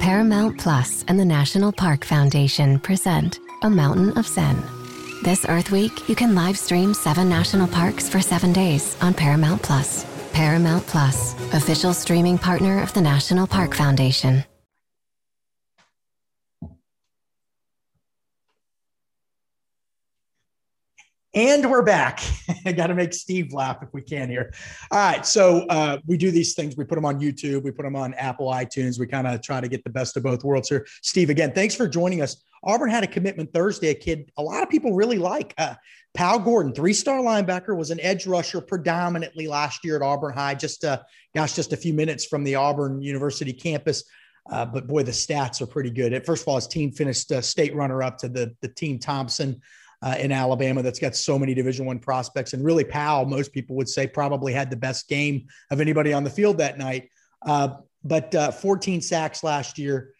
Paramount 0.00 0.58
Plus 0.58 1.04
and 1.08 1.18
the 1.18 1.24
National 1.24 1.72
Park 1.72 2.04
Foundation 2.04 2.80
present 2.80 3.38
A 3.62 3.70
Mountain 3.70 4.16
of 4.18 4.26
Zen. 4.26 4.62
This 5.22 5.46
Earth 5.48 5.70
Week, 5.70 6.08
you 6.08 6.14
can 6.14 6.34
live 6.34 6.58
stream 6.58 6.92
seven 6.94 7.28
national 7.28 7.68
parks 7.68 8.08
for 8.08 8.20
seven 8.20 8.52
days 8.52 8.96
on 9.00 9.14
Paramount 9.14 9.62
Plus. 9.62 10.15
Paramount 10.36 10.86
Plus, 10.86 11.32
official 11.54 11.94
streaming 11.94 12.36
partner 12.36 12.82
of 12.82 12.92
the 12.92 13.00
National 13.00 13.46
Park 13.46 13.74
Foundation. 13.74 14.44
And 21.32 21.70
we're 21.70 21.82
back. 21.82 22.20
I 22.66 22.72
got 22.72 22.88
to 22.88 22.94
make 22.94 23.14
Steve 23.14 23.54
laugh 23.54 23.78
if 23.82 23.88
we 23.94 24.02
can 24.02 24.28
here. 24.28 24.52
All 24.90 24.98
right. 24.98 25.24
So 25.24 25.60
uh, 25.70 26.00
we 26.06 26.18
do 26.18 26.30
these 26.30 26.52
things. 26.52 26.76
We 26.76 26.84
put 26.84 26.96
them 26.96 27.06
on 27.06 27.18
YouTube. 27.18 27.62
We 27.62 27.70
put 27.70 27.84
them 27.84 27.96
on 27.96 28.12
Apple 28.14 28.48
iTunes. 28.48 29.00
We 29.00 29.06
kind 29.06 29.26
of 29.26 29.40
try 29.40 29.62
to 29.62 29.68
get 29.68 29.84
the 29.84 29.90
best 29.90 30.18
of 30.18 30.22
both 30.22 30.44
worlds 30.44 30.68
here. 30.68 30.86
Steve, 31.00 31.30
again, 31.30 31.52
thanks 31.52 31.74
for 31.74 31.88
joining 31.88 32.20
us. 32.20 32.42
Auburn 32.66 32.90
had 32.90 33.04
a 33.04 33.06
commitment 33.06 33.52
Thursday, 33.52 33.88
a 33.88 33.94
kid 33.94 34.30
a 34.36 34.42
lot 34.42 34.62
of 34.62 34.68
people 34.68 34.92
really 34.92 35.18
like. 35.18 35.54
Uh, 35.56 35.74
Pal 36.14 36.38
Gordon, 36.40 36.74
three-star 36.74 37.20
linebacker, 37.20 37.76
was 37.76 37.90
an 37.90 38.00
edge 38.00 38.26
rusher 38.26 38.60
predominantly 38.60 39.46
last 39.46 39.84
year 39.84 39.96
at 39.96 40.02
Auburn 40.02 40.34
High. 40.34 40.54
Just, 40.54 40.84
uh, 40.84 41.00
gosh, 41.34 41.54
just 41.54 41.72
a 41.72 41.76
few 41.76 41.94
minutes 41.94 42.24
from 42.24 42.42
the 42.42 42.56
Auburn 42.56 43.00
University 43.00 43.52
campus. 43.52 44.02
Uh, 44.50 44.64
but 44.64 44.86
boy, 44.86 45.02
the 45.02 45.12
stats 45.12 45.60
are 45.60 45.66
pretty 45.66 45.90
good. 45.90 46.24
First 46.26 46.42
of 46.42 46.48
all, 46.48 46.56
his 46.56 46.66
team 46.66 46.90
finished 46.90 47.30
uh, 47.32 47.40
state 47.40 47.74
runner 47.74 48.02
up 48.02 48.18
to 48.18 48.28
the 48.28 48.54
the 48.60 48.68
team 48.68 48.98
Thompson 48.98 49.60
uh, 50.02 50.16
in 50.18 50.32
Alabama 50.32 50.82
that's 50.82 50.98
got 50.98 51.16
so 51.16 51.38
many 51.38 51.54
Division 51.54 51.86
One 51.86 51.98
prospects, 51.98 52.52
and 52.52 52.64
really 52.64 52.84
Powell, 52.84 53.26
most 53.26 53.52
people 53.52 53.76
would 53.76 53.88
say, 53.88 54.06
probably 54.06 54.52
had 54.52 54.70
the 54.70 54.76
best 54.76 55.08
game 55.08 55.46
of 55.70 55.80
anybody 55.80 56.12
on 56.12 56.24
the 56.24 56.30
field 56.30 56.58
that 56.58 56.78
night. 56.78 57.10
Uh, 57.44 57.76
but 58.04 58.34
uh, 58.34 58.50
14 58.52 59.00
sacks 59.00 59.42
last 59.42 59.78
year, 59.78 60.12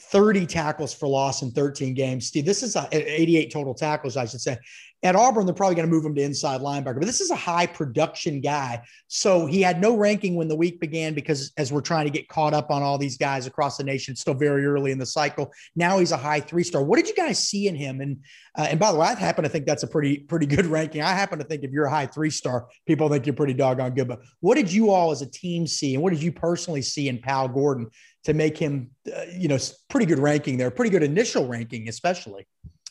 30 0.00 0.46
tackles 0.46 0.92
for 0.92 1.08
loss 1.08 1.42
in 1.42 1.50
13 1.50 1.94
games. 1.94 2.26
Steve, 2.26 2.44
this 2.44 2.62
is 2.62 2.76
a, 2.76 2.88
88 2.92 3.52
total 3.52 3.74
tackles, 3.74 4.16
I 4.16 4.26
should 4.26 4.40
say. 4.40 4.58
At 5.02 5.16
Auburn, 5.16 5.44
they're 5.44 5.54
probably 5.54 5.74
going 5.74 5.86
to 5.86 5.94
move 5.94 6.04
him 6.04 6.14
to 6.14 6.22
inside 6.22 6.62
linebacker, 6.62 6.98
but 6.98 7.04
this 7.04 7.20
is 7.20 7.30
a 7.30 7.36
high 7.36 7.66
production 7.66 8.40
guy. 8.40 8.82
So 9.06 9.44
he 9.44 9.60
had 9.60 9.78
no 9.78 9.96
ranking 9.96 10.34
when 10.34 10.48
the 10.48 10.56
week 10.56 10.80
began 10.80 11.12
because 11.12 11.52
as 11.58 11.70
we're 11.70 11.82
trying 11.82 12.06
to 12.06 12.10
get 12.10 12.28
caught 12.28 12.54
up 12.54 12.70
on 12.70 12.82
all 12.82 12.96
these 12.96 13.18
guys 13.18 13.46
across 13.46 13.76
the 13.76 13.84
nation, 13.84 14.16
still 14.16 14.32
very 14.32 14.64
early 14.64 14.92
in 14.92 14.98
the 14.98 15.04
cycle. 15.04 15.52
Now 15.76 15.98
he's 15.98 16.12
a 16.12 16.16
high 16.16 16.40
three 16.40 16.64
star. 16.64 16.82
What 16.82 16.96
did 16.96 17.08
you 17.08 17.14
guys 17.14 17.38
see 17.38 17.68
in 17.68 17.74
him? 17.74 18.00
And 18.00 18.20
uh, 18.56 18.66
and 18.70 18.80
by 18.80 18.92
the 18.92 18.98
way, 18.98 19.08
I 19.08 19.14
happen 19.14 19.44
to 19.44 19.50
think 19.50 19.66
that's 19.66 19.82
a 19.82 19.86
pretty 19.86 20.18
pretty 20.18 20.46
good 20.46 20.66
ranking. 20.78 21.02
I 21.02 21.12
happen 21.12 21.38
to 21.38 21.44
think 21.44 21.64
if 21.64 21.70
you're 21.70 21.84
a 21.84 21.90
high 21.90 22.06
three 22.06 22.30
star, 22.30 22.68
people 22.86 23.08
think 23.10 23.26
you're 23.26 23.34
pretty 23.34 23.54
doggone 23.54 23.94
good. 23.94 24.08
But 24.08 24.20
what 24.40 24.54
did 24.54 24.72
you 24.72 24.90
all 24.90 25.10
as 25.10 25.20
a 25.20 25.30
team 25.30 25.66
see, 25.66 25.94
and 25.94 26.02
what 26.02 26.14
did 26.14 26.22
you 26.22 26.32
personally 26.32 26.82
see 26.82 27.08
in 27.08 27.18
Pal 27.18 27.48
Gordon 27.48 27.90
to 28.24 28.32
make 28.32 28.56
him, 28.56 28.90
uh, 29.14 29.24
you 29.36 29.48
know, 29.48 29.58
pretty 29.90 30.06
good 30.06 30.18
ranking 30.18 30.56
there, 30.56 30.70
pretty 30.70 30.90
good 30.90 31.02
initial 31.02 31.46
ranking, 31.46 31.88
especially? 31.88 32.46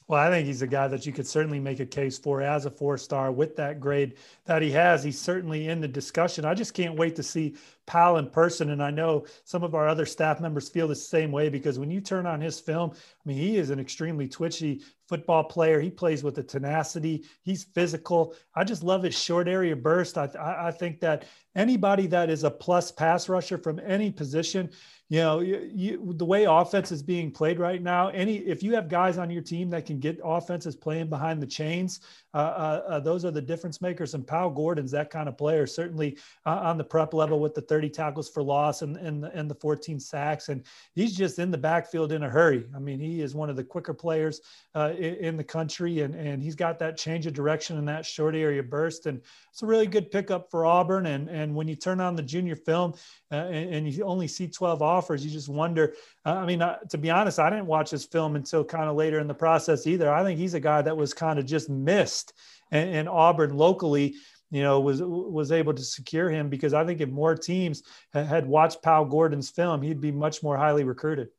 Well, 0.07 0.19
I 0.19 0.29
think 0.29 0.45
he's 0.45 0.61
a 0.61 0.67
guy 0.67 0.87
that 0.89 1.05
you 1.05 1.13
could 1.13 1.27
certainly 1.27 1.59
make 1.59 1.79
a 1.79 1.85
case 1.85 2.17
for 2.17 2.41
as 2.41 2.65
a 2.65 2.71
four 2.71 2.97
star 2.97 3.31
with 3.31 3.55
that 3.55 3.79
grade 3.79 4.15
that 4.45 4.61
he 4.61 4.69
has. 4.71 5.03
He's 5.03 5.19
certainly 5.19 5.69
in 5.69 5.79
the 5.79 5.87
discussion. 5.87 6.43
I 6.43 6.53
just 6.53 6.73
can't 6.73 6.97
wait 6.97 7.15
to 7.15 7.23
see 7.23 7.55
Pal 7.85 8.17
in 8.17 8.29
person. 8.29 8.71
And 8.71 8.83
I 8.83 8.91
know 8.91 9.25
some 9.45 9.63
of 9.63 9.75
our 9.75 9.87
other 9.87 10.05
staff 10.05 10.41
members 10.41 10.69
feel 10.69 10.87
the 10.87 10.95
same 10.95 11.31
way 11.31 11.49
because 11.49 11.79
when 11.79 11.89
you 11.89 12.01
turn 12.01 12.25
on 12.25 12.41
his 12.41 12.59
film, 12.59 12.91
I 12.93 13.29
mean, 13.29 13.37
he 13.37 13.57
is 13.57 13.69
an 13.69 13.79
extremely 13.79 14.27
twitchy 14.27 14.81
football 15.13 15.43
player. 15.43 15.79
He 15.79 15.91
plays 15.91 16.23
with 16.23 16.33
the 16.33 16.41
tenacity, 16.41 17.23
he's 17.43 17.65
physical. 17.65 18.33
I 18.55 18.63
just 18.63 18.81
love 18.81 19.03
his 19.03 19.15
short 19.15 19.47
area 19.47 19.75
burst. 19.75 20.17
I, 20.17 20.27
I, 20.39 20.69
I 20.69 20.71
think 20.71 21.01
that 21.01 21.25
anybody 21.55 22.07
that 22.07 22.31
is 22.31 22.43
a 22.43 22.49
plus 22.49 22.91
pass 22.91 23.29
rusher 23.29 23.59
from 23.59 23.79
any 23.85 24.09
position, 24.09 24.71
you 25.09 25.19
know, 25.19 25.41
you, 25.41 25.69
you, 25.71 26.13
the 26.15 26.25
way 26.25 26.45
offense 26.45 26.91
is 26.91 27.03
being 27.03 27.29
played 27.29 27.59
right 27.59 27.83
now, 27.83 28.07
any 28.07 28.37
if 28.37 28.63
you 28.63 28.73
have 28.73 28.89
guys 28.89 29.19
on 29.19 29.29
your 29.29 29.43
team 29.43 29.69
that 29.69 29.85
can 29.85 29.99
get 29.99 30.19
offenses 30.23 30.75
playing 30.75 31.07
behind 31.07 31.39
the 31.39 31.45
chains, 31.45 31.99
uh, 32.33 32.37
uh, 32.37 32.81
uh, 32.87 32.99
those 32.99 33.23
are 33.23 33.29
the 33.29 33.41
difference 33.41 33.79
makers. 33.79 34.15
And 34.15 34.25
Pal 34.25 34.49
Gordon's 34.49 34.89
that 34.91 35.11
kind 35.11 35.29
of 35.29 35.37
player, 35.37 35.67
certainly 35.67 36.17
uh, 36.47 36.61
on 36.63 36.79
the 36.79 36.83
prep 36.83 37.13
level 37.13 37.39
with 37.39 37.53
the 37.53 37.61
30 37.61 37.89
tackles 37.89 38.27
for 38.27 38.41
loss 38.41 38.81
and 38.81 38.97
and 38.97 39.23
the, 39.23 39.31
and 39.37 39.51
the 39.51 39.55
14 39.55 39.99
sacks, 39.99 40.49
and 40.49 40.63
he's 40.95 41.15
just 41.15 41.37
in 41.37 41.51
the 41.51 41.59
backfield 41.59 42.11
in 42.11 42.23
a 42.23 42.29
hurry. 42.29 42.65
I 42.75 42.79
mean, 42.79 42.99
he 42.99 43.21
is 43.21 43.35
one 43.35 43.51
of 43.51 43.55
the 43.55 43.63
quicker 43.63 43.93
players 43.93 44.41
uh, 44.73 44.93
in, 45.03 45.37
the 45.37 45.43
country, 45.43 46.01
and 46.01 46.15
and 46.15 46.41
he's 46.41 46.55
got 46.55 46.79
that 46.79 46.97
change 46.97 47.25
of 47.25 47.33
direction 47.33 47.77
and 47.77 47.87
that 47.87 48.05
short 48.05 48.35
area 48.35 48.63
burst, 48.63 49.05
and 49.05 49.21
it's 49.51 49.61
a 49.61 49.65
really 49.65 49.87
good 49.87 50.11
pickup 50.11 50.49
for 50.49 50.65
Auburn. 50.65 51.05
And 51.07 51.29
and 51.29 51.53
when 51.53 51.67
you 51.67 51.75
turn 51.75 51.99
on 51.99 52.15
the 52.15 52.23
junior 52.23 52.55
film 52.55 52.93
uh, 53.31 53.35
and, 53.35 53.75
and, 53.75 53.93
you 53.93 54.03
only 54.03 54.27
see 54.27 54.47
12 54.47 54.81
offers, 54.81 55.23
you 55.25 55.31
just 55.31 55.49
wonder. 55.49 55.93
Uh, 56.25 56.35
I 56.35 56.45
mean, 56.45 56.61
uh, 56.61 56.79
to 56.89 56.97
be 56.97 57.09
honest, 57.09 57.39
I 57.39 57.49
didn't 57.49 57.67
watch 57.67 57.89
his 57.89 58.05
film 58.05 58.35
until 58.35 58.63
kind 58.63 58.89
of 58.89 58.95
later 58.95 59.19
in 59.19 59.27
the 59.27 59.33
process 59.33 59.85
either. 59.87 60.11
I 60.11 60.23
think 60.23 60.39
he's 60.39 60.53
a 60.53 60.59
guy 60.59 60.81
that 60.81 60.95
was 60.95 61.13
kind 61.13 61.39
of 61.39 61.45
just 61.45 61.69
missed 61.69 62.33
and, 62.71 62.89
and 62.95 63.09
Auburn 63.09 63.55
locally 63.55 64.15
you 64.53 64.61
know, 64.61 64.79
was 64.79 65.01
was 65.01 65.51
able 65.51 65.73
to 65.73 65.81
secure 65.81 66.29
him 66.29 66.47
because 66.47 66.75
I 66.75 66.85
think 66.85 67.01
if 67.01 67.09
more 67.09 67.33
teams 67.33 67.81
had 68.13 68.45
watched 68.45 68.83
Pal 68.83 69.03
Gordon's 69.03 69.49
film, 69.49 69.81
he'd 69.81 69.99
be 69.99 70.11
much 70.11 70.43
more 70.43 70.55
highly 70.55 70.83
recruited. 70.83 71.29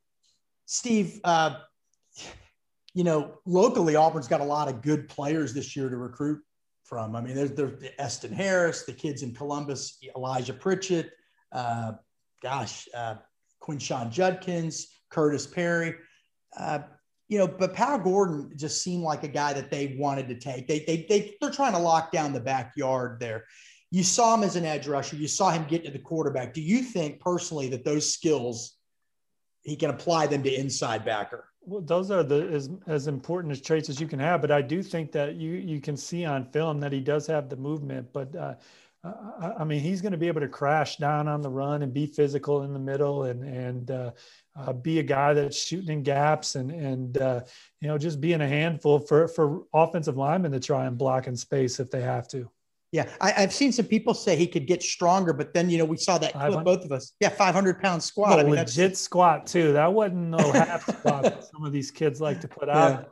Steve, 0.66 1.20
uh, 1.22 1.58
you 2.94 3.04
know, 3.04 3.38
locally 3.44 3.96
Auburn's 3.96 4.28
got 4.28 4.40
a 4.40 4.44
lot 4.44 4.68
of 4.68 4.80
good 4.80 5.08
players 5.08 5.52
this 5.52 5.76
year 5.76 5.88
to 5.88 5.96
recruit 5.96 6.40
from. 6.84 7.16
I 7.16 7.20
mean, 7.20 7.34
there's, 7.34 7.52
there's 7.52 7.82
Eston 7.98 8.32
Harris, 8.32 8.84
the 8.84 8.92
kids 8.92 9.22
in 9.22 9.34
Columbus, 9.34 9.98
Elijah 10.16 10.54
Pritchett, 10.54 11.10
uh, 11.52 11.92
gosh, 12.42 12.88
uh, 12.94 13.16
Quinshon 13.60 14.10
Judkins, 14.10 14.88
Curtis 15.10 15.46
Perry. 15.46 15.94
Uh, 16.56 16.80
you 17.28 17.38
know, 17.38 17.48
but 17.48 17.74
Pal 17.74 17.98
Gordon 17.98 18.52
just 18.56 18.82
seemed 18.82 19.02
like 19.02 19.24
a 19.24 19.28
guy 19.28 19.52
that 19.54 19.70
they 19.70 19.96
wanted 19.98 20.28
to 20.28 20.38
take. 20.38 20.68
They, 20.68 20.80
they, 20.80 21.06
they, 21.08 21.36
they're 21.40 21.50
trying 21.50 21.72
to 21.72 21.78
lock 21.78 22.12
down 22.12 22.32
the 22.32 22.40
backyard 22.40 23.18
there. 23.18 23.44
You 23.90 24.04
saw 24.04 24.34
him 24.34 24.42
as 24.42 24.56
an 24.56 24.64
edge 24.64 24.86
rusher. 24.86 25.16
You 25.16 25.26
saw 25.26 25.50
him 25.50 25.64
get 25.64 25.84
to 25.84 25.90
the 25.90 25.98
quarterback. 25.98 26.52
Do 26.52 26.60
you 26.60 26.82
think 26.82 27.20
personally 27.20 27.68
that 27.70 27.84
those 27.84 28.12
skills, 28.12 28.76
he 29.62 29.74
can 29.74 29.90
apply 29.90 30.26
them 30.26 30.42
to 30.42 30.52
inside 30.52 31.04
backer? 31.04 31.48
Well, 31.66 31.80
those 31.80 32.10
are 32.10 32.22
the 32.22 32.46
as, 32.48 32.68
as 32.86 33.06
important 33.06 33.52
as 33.52 33.60
traits 33.60 33.88
as 33.88 34.00
you 34.00 34.06
can 34.06 34.18
have. 34.18 34.40
But 34.40 34.50
I 34.50 34.62
do 34.62 34.82
think 34.82 35.12
that 35.12 35.36
you 35.36 35.52
you 35.52 35.80
can 35.80 35.96
see 35.96 36.24
on 36.24 36.44
film 36.44 36.80
that 36.80 36.92
he 36.92 37.00
does 37.00 37.26
have 37.26 37.48
the 37.48 37.56
movement. 37.56 38.12
But 38.12 38.34
uh, 38.36 38.54
I 39.58 39.64
mean, 39.64 39.80
he's 39.80 40.00
going 40.00 40.12
to 40.12 40.18
be 40.18 40.28
able 40.28 40.40
to 40.40 40.48
crash 40.48 40.96
down 40.96 41.28
on 41.28 41.42
the 41.42 41.50
run 41.50 41.82
and 41.82 41.92
be 41.92 42.06
physical 42.06 42.62
in 42.62 42.72
the 42.72 42.78
middle 42.78 43.24
and 43.24 43.42
and 43.44 43.90
uh, 43.90 44.10
uh, 44.56 44.72
be 44.72 44.98
a 44.98 45.02
guy 45.02 45.34
that's 45.34 45.62
shooting 45.62 45.90
in 45.98 46.02
gaps 46.02 46.54
and 46.54 46.70
and 46.70 47.18
uh, 47.18 47.40
you 47.80 47.88
know 47.88 47.98
just 47.98 48.20
being 48.20 48.40
a 48.40 48.48
handful 48.48 48.98
for 48.98 49.28
for 49.28 49.64
offensive 49.74 50.16
linemen 50.16 50.52
to 50.52 50.60
try 50.60 50.86
and 50.86 50.98
block 50.98 51.26
in 51.26 51.36
space 51.36 51.80
if 51.80 51.90
they 51.90 52.02
have 52.02 52.28
to. 52.28 52.50
Yeah, 52.94 53.10
I, 53.20 53.32
have 53.32 53.52
seen 53.52 53.72
some 53.72 53.86
people 53.86 54.14
say 54.14 54.36
he 54.36 54.46
could 54.46 54.68
get 54.68 54.80
stronger, 54.80 55.32
but 55.32 55.52
then 55.52 55.68
you 55.68 55.78
know 55.78 55.84
we 55.84 55.96
saw 55.96 56.16
that 56.18 56.32
clip, 56.32 56.62
both 56.62 56.84
of 56.84 56.92
us. 56.92 57.12
Yeah, 57.18 57.28
five 57.28 57.52
hundred 57.52 57.82
pound 57.82 58.00
squat. 58.00 58.30
Well, 58.30 58.38
I 58.38 58.42
mean, 58.44 58.54
legit 58.54 58.90
that's... 58.90 59.00
squat 59.00 59.48
too. 59.48 59.72
That 59.72 59.92
wasn't 59.92 60.28
no 60.28 60.52
half 60.52 60.82
squat 60.98 61.24
that 61.24 61.42
some 61.42 61.64
of 61.64 61.72
these 61.72 61.90
kids 61.90 62.20
like 62.20 62.40
to 62.42 62.46
put 62.46 62.68
out. 62.70 62.90
Yeah. 62.90 63.04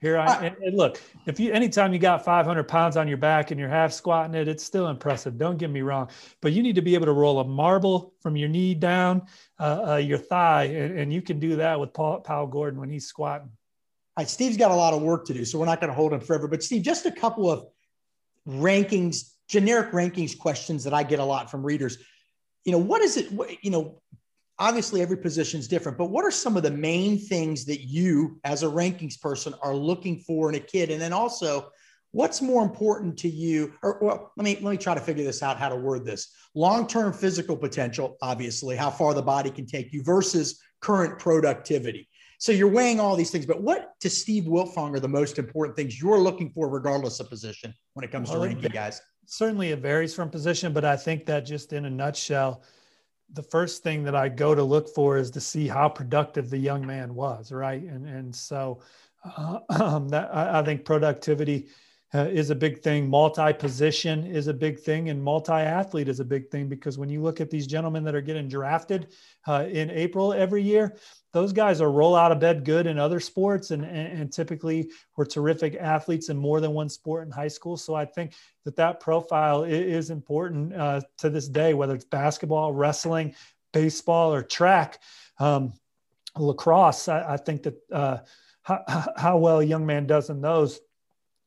Here 0.00 0.18
I 0.18 0.46
and, 0.46 0.56
and, 0.62 0.76
look, 0.76 1.00
if 1.26 1.40
you 1.40 1.52
anytime 1.52 1.92
you 1.92 1.98
got 1.98 2.24
500 2.24 2.68
pounds 2.68 2.96
on 2.96 3.08
your 3.08 3.16
back 3.16 3.50
and 3.50 3.58
you're 3.58 3.68
half 3.68 3.92
squatting 3.92 4.36
it, 4.36 4.46
it's 4.46 4.62
still 4.62 4.86
impressive. 4.86 5.36
Don't 5.36 5.58
get 5.58 5.70
me 5.70 5.80
wrong, 5.80 6.10
but 6.40 6.52
you 6.52 6.62
need 6.62 6.76
to 6.76 6.82
be 6.82 6.94
able 6.94 7.06
to 7.06 7.12
roll 7.12 7.40
a 7.40 7.44
marble 7.44 8.14
from 8.20 8.36
your 8.36 8.48
knee 8.48 8.72
down 8.72 9.26
uh, 9.58 9.94
uh, 9.94 9.96
your 9.96 10.18
thigh, 10.18 10.66
and, 10.66 10.96
and, 10.96 11.12
you 11.12 11.22
can 11.22 11.40
do 11.40 11.56
that 11.56 11.80
with 11.80 11.92
Paul, 11.92 12.20
Pal 12.20 12.46
Gordon 12.46 12.78
when 12.78 12.88
he's 12.88 13.06
squatting. 13.06 13.48
All 13.48 14.22
right, 14.22 14.28
Steve's 14.28 14.56
got 14.56 14.70
a 14.70 14.76
lot 14.76 14.94
of 14.94 15.02
work 15.02 15.26
to 15.26 15.34
do, 15.34 15.44
so 15.44 15.58
we're 15.58 15.66
not 15.66 15.80
going 15.80 15.88
to 15.88 15.96
hold 15.96 16.12
him 16.12 16.20
forever. 16.20 16.46
But 16.46 16.62
Steve, 16.62 16.82
just 16.82 17.04
a 17.04 17.10
couple 17.10 17.50
of 17.50 17.66
rankings, 18.48 19.32
generic 19.48 19.92
rankings 19.92 20.36
questions 20.38 20.84
that 20.84 20.94
I 20.94 21.02
get 21.02 21.18
a 21.18 21.24
lot 21.24 21.50
from 21.50 21.64
readers. 21.64 21.98
You 22.64 22.72
know, 22.72 22.78
what 22.78 23.02
is 23.02 23.16
it? 23.16 23.30
You 23.62 23.70
know, 23.70 24.00
obviously 24.58 25.02
every 25.02 25.18
position 25.18 25.60
is 25.60 25.68
different, 25.68 25.98
but 25.98 26.06
what 26.06 26.24
are 26.24 26.30
some 26.30 26.56
of 26.56 26.62
the 26.62 26.70
main 26.70 27.18
things 27.18 27.64
that 27.66 27.80
you 27.80 28.40
as 28.44 28.62
a 28.62 28.66
rankings 28.66 29.20
person 29.20 29.54
are 29.62 29.74
looking 29.74 30.20
for 30.20 30.48
in 30.48 30.54
a 30.54 30.60
kid? 30.60 30.90
And 30.90 31.00
then 31.00 31.12
also, 31.12 31.70
what's 32.12 32.40
more 32.40 32.62
important 32.62 33.18
to 33.18 33.28
you? 33.28 33.74
Or 33.82 33.98
well, 34.00 34.32
let 34.36 34.44
me 34.44 34.58
let 34.62 34.70
me 34.70 34.76
try 34.76 34.94
to 34.94 35.00
figure 35.00 35.24
this 35.24 35.42
out 35.42 35.58
how 35.58 35.68
to 35.68 35.76
word 35.76 36.04
this. 36.04 36.32
Long-term 36.54 37.12
physical 37.12 37.56
potential, 37.56 38.16
obviously, 38.22 38.76
how 38.76 38.90
far 38.90 39.14
the 39.14 39.22
body 39.22 39.50
can 39.50 39.66
take 39.66 39.92
you 39.92 40.02
versus 40.02 40.60
current 40.80 41.18
productivity. 41.18 42.08
So 42.38 42.52
you're 42.52 42.70
weighing 42.70 43.00
all 43.00 43.16
these 43.16 43.32
things, 43.32 43.46
but 43.46 43.62
what 43.62 43.98
to 44.00 44.08
Steve 44.08 44.44
Wiltfong 44.44 44.94
are 44.94 45.00
the 45.00 45.08
most 45.08 45.40
important 45.40 45.76
things 45.76 46.00
you're 46.00 46.20
looking 46.20 46.50
for, 46.50 46.68
regardless 46.68 47.18
of 47.18 47.28
position, 47.28 47.74
when 47.94 48.04
it 48.04 48.12
comes 48.12 48.30
well, 48.30 48.40
to 48.40 48.46
ranking 48.46 48.70
guys? 48.70 49.02
Certainly, 49.26 49.72
it 49.72 49.80
varies 49.80 50.14
from 50.14 50.30
position, 50.30 50.72
but 50.72 50.84
I 50.84 50.96
think 50.96 51.26
that 51.26 51.40
just 51.40 51.72
in 51.72 51.84
a 51.84 51.90
nutshell, 51.90 52.62
the 53.32 53.42
first 53.42 53.82
thing 53.82 54.04
that 54.04 54.14
I 54.14 54.28
go 54.28 54.54
to 54.54 54.62
look 54.62 54.88
for 54.94 55.18
is 55.18 55.32
to 55.32 55.40
see 55.40 55.66
how 55.66 55.88
productive 55.88 56.48
the 56.48 56.58
young 56.58 56.86
man 56.86 57.14
was, 57.14 57.50
right? 57.50 57.82
And 57.82 58.06
and 58.06 58.34
so 58.34 58.80
uh, 59.24 59.58
um, 59.70 60.08
that 60.10 60.34
I, 60.34 60.60
I, 60.60 60.62
think 60.62 60.84
productivity 60.84 61.66
uh, 62.14 62.28
is 62.30 62.50
a 62.50 62.54
big 62.54 62.80
thing. 62.80 63.08
Multi 63.08 63.52
position 63.52 64.24
is 64.24 64.46
a 64.46 64.54
big 64.54 64.78
thing, 64.78 65.10
and 65.10 65.22
multi 65.22 65.52
athlete 65.52 66.08
is 66.08 66.20
a 66.20 66.24
big 66.24 66.50
thing 66.50 66.68
because 66.68 66.98
when 66.98 67.08
you 67.08 67.20
look 67.20 67.40
at 67.40 67.50
these 67.50 67.66
gentlemen 67.66 68.04
that 68.04 68.14
are 68.14 68.22
getting 68.22 68.48
drafted 68.48 69.08
uh, 69.46 69.66
in 69.68 69.90
April 69.90 70.32
every 70.32 70.62
year, 70.62 70.96
those 71.32 71.52
guys 71.52 71.80
are 71.80 71.90
roll 71.90 72.16
out 72.16 72.32
of 72.32 72.40
bed 72.40 72.64
good 72.64 72.86
in 72.86 72.98
other 72.98 73.20
sports 73.20 73.70
and, 73.70 73.84
and, 73.84 74.20
and, 74.20 74.32
typically 74.32 74.90
were 75.16 75.26
terrific 75.26 75.74
athletes 75.74 76.30
in 76.30 76.36
more 76.36 76.60
than 76.60 76.72
one 76.72 76.88
sport 76.88 77.26
in 77.26 77.30
high 77.30 77.48
school. 77.48 77.76
So 77.76 77.94
I 77.94 78.06
think 78.06 78.32
that 78.64 78.76
that 78.76 79.00
profile 79.00 79.64
is 79.64 80.10
important 80.10 80.74
uh, 80.74 81.02
to 81.18 81.28
this 81.28 81.48
day, 81.48 81.74
whether 81.74 81.94
it's 81.94 82.04
basketball, 82.04 82.72
wrestling, 82.72 83.34
baseball, 83.72 84.32
or 84.32 84.42
track. 84.42 85.00
Um, 85.38 85.74
lacrosse, 86.36 87.08
I, 87.08 87.34
I, 87.34 87.36
think 87.36 87.64
that 87.64 87.76
uh, 87.92 88.18
how, 88.62 89.12
how 89.16 89.38
well 89.38 89.60
a 89.60 89.64
young 89.64 89.84
man 89.84 90.06
does 90.06 90.30
in 90.30 90.40
those 90.40 90.80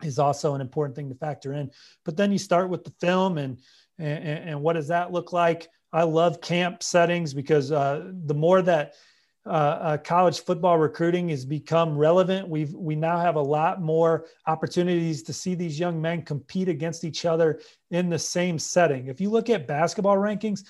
is 0.03 0.19
also 0.19 0.53
an 0.53 0.61
important 0.61 0.95
thing 0.95 1.09
to 1.09 1.15
factor 1.15 1.53
in. 1.53 1.71
But 2.03 2.17
then 2.17 2.31
you 2.31 2.37
start 2.37 2.69
with 2.69 2.83
the 2.83 2.93
film 2.99 3.37
and, 3.37 3.59
and, 3.97 4.49
and 4.49 4.61
what 4.61 4.73
does 4.73 4.89
that 4.89 5.11
look 5.11 5.31
like? 5.31 5.69
I 5.93 6.03
love 6.03 6.41
camp 6.41 6.83
settings 6.83 7.33
because 7.33 7.71
uh, 7.71 8.11
the 8.25 8.35
more 8.35 8.61
that– 8.61 8.93
uh, 9.45 9.49
uh, 9.49 9.97
college 9.97 10.41
football 10.41 10.77
recruiting 10.77 11.29
has 11.29 11.45
become 11.45 11.97
relevant. 11.97 12.47
We've 12.47 12.73
we 12.73 12.95
now 12.95 13.17
have 13.17 13.35
a 13.35 13.41
lot 13.41 13.81
more 13.81 14.25
opportunities 14.45 15.23
to 15.23 15.33
see 15.33 15.55
these 15.55 15.79
young 15.79 15.99
men 15.99 16.21
compete 16.21 16.69
against 16.69 17.03
each 17.03 17.25
other 17.25 17.59
in 17.89 18.09
the 18.09 18.19
same 18.19 18.59
setting. 18.59 19.07
If 19.07 19.19
you 19.19 19.31
look 19.31 19.49
at 19.49 19.67
basketball 19.67 20.17
rankings, 20.17 20.63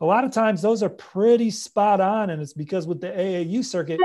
a 0.00 0.04
lot 0.04 0.24
of 0.24 0.32
times 0.32 0.60
those 0.60 0.82
are 0.82 0.88
pretty 0.88 1.50
spot 1.50 2.00
on. 2.00 2.30
And 2.30 2.42
it's 2.42 2.52
because 2.52 2.88
with 2.88 3.00
the 3.00 3.08
AAU 3.08 3.64
circuit, 3.64 4.00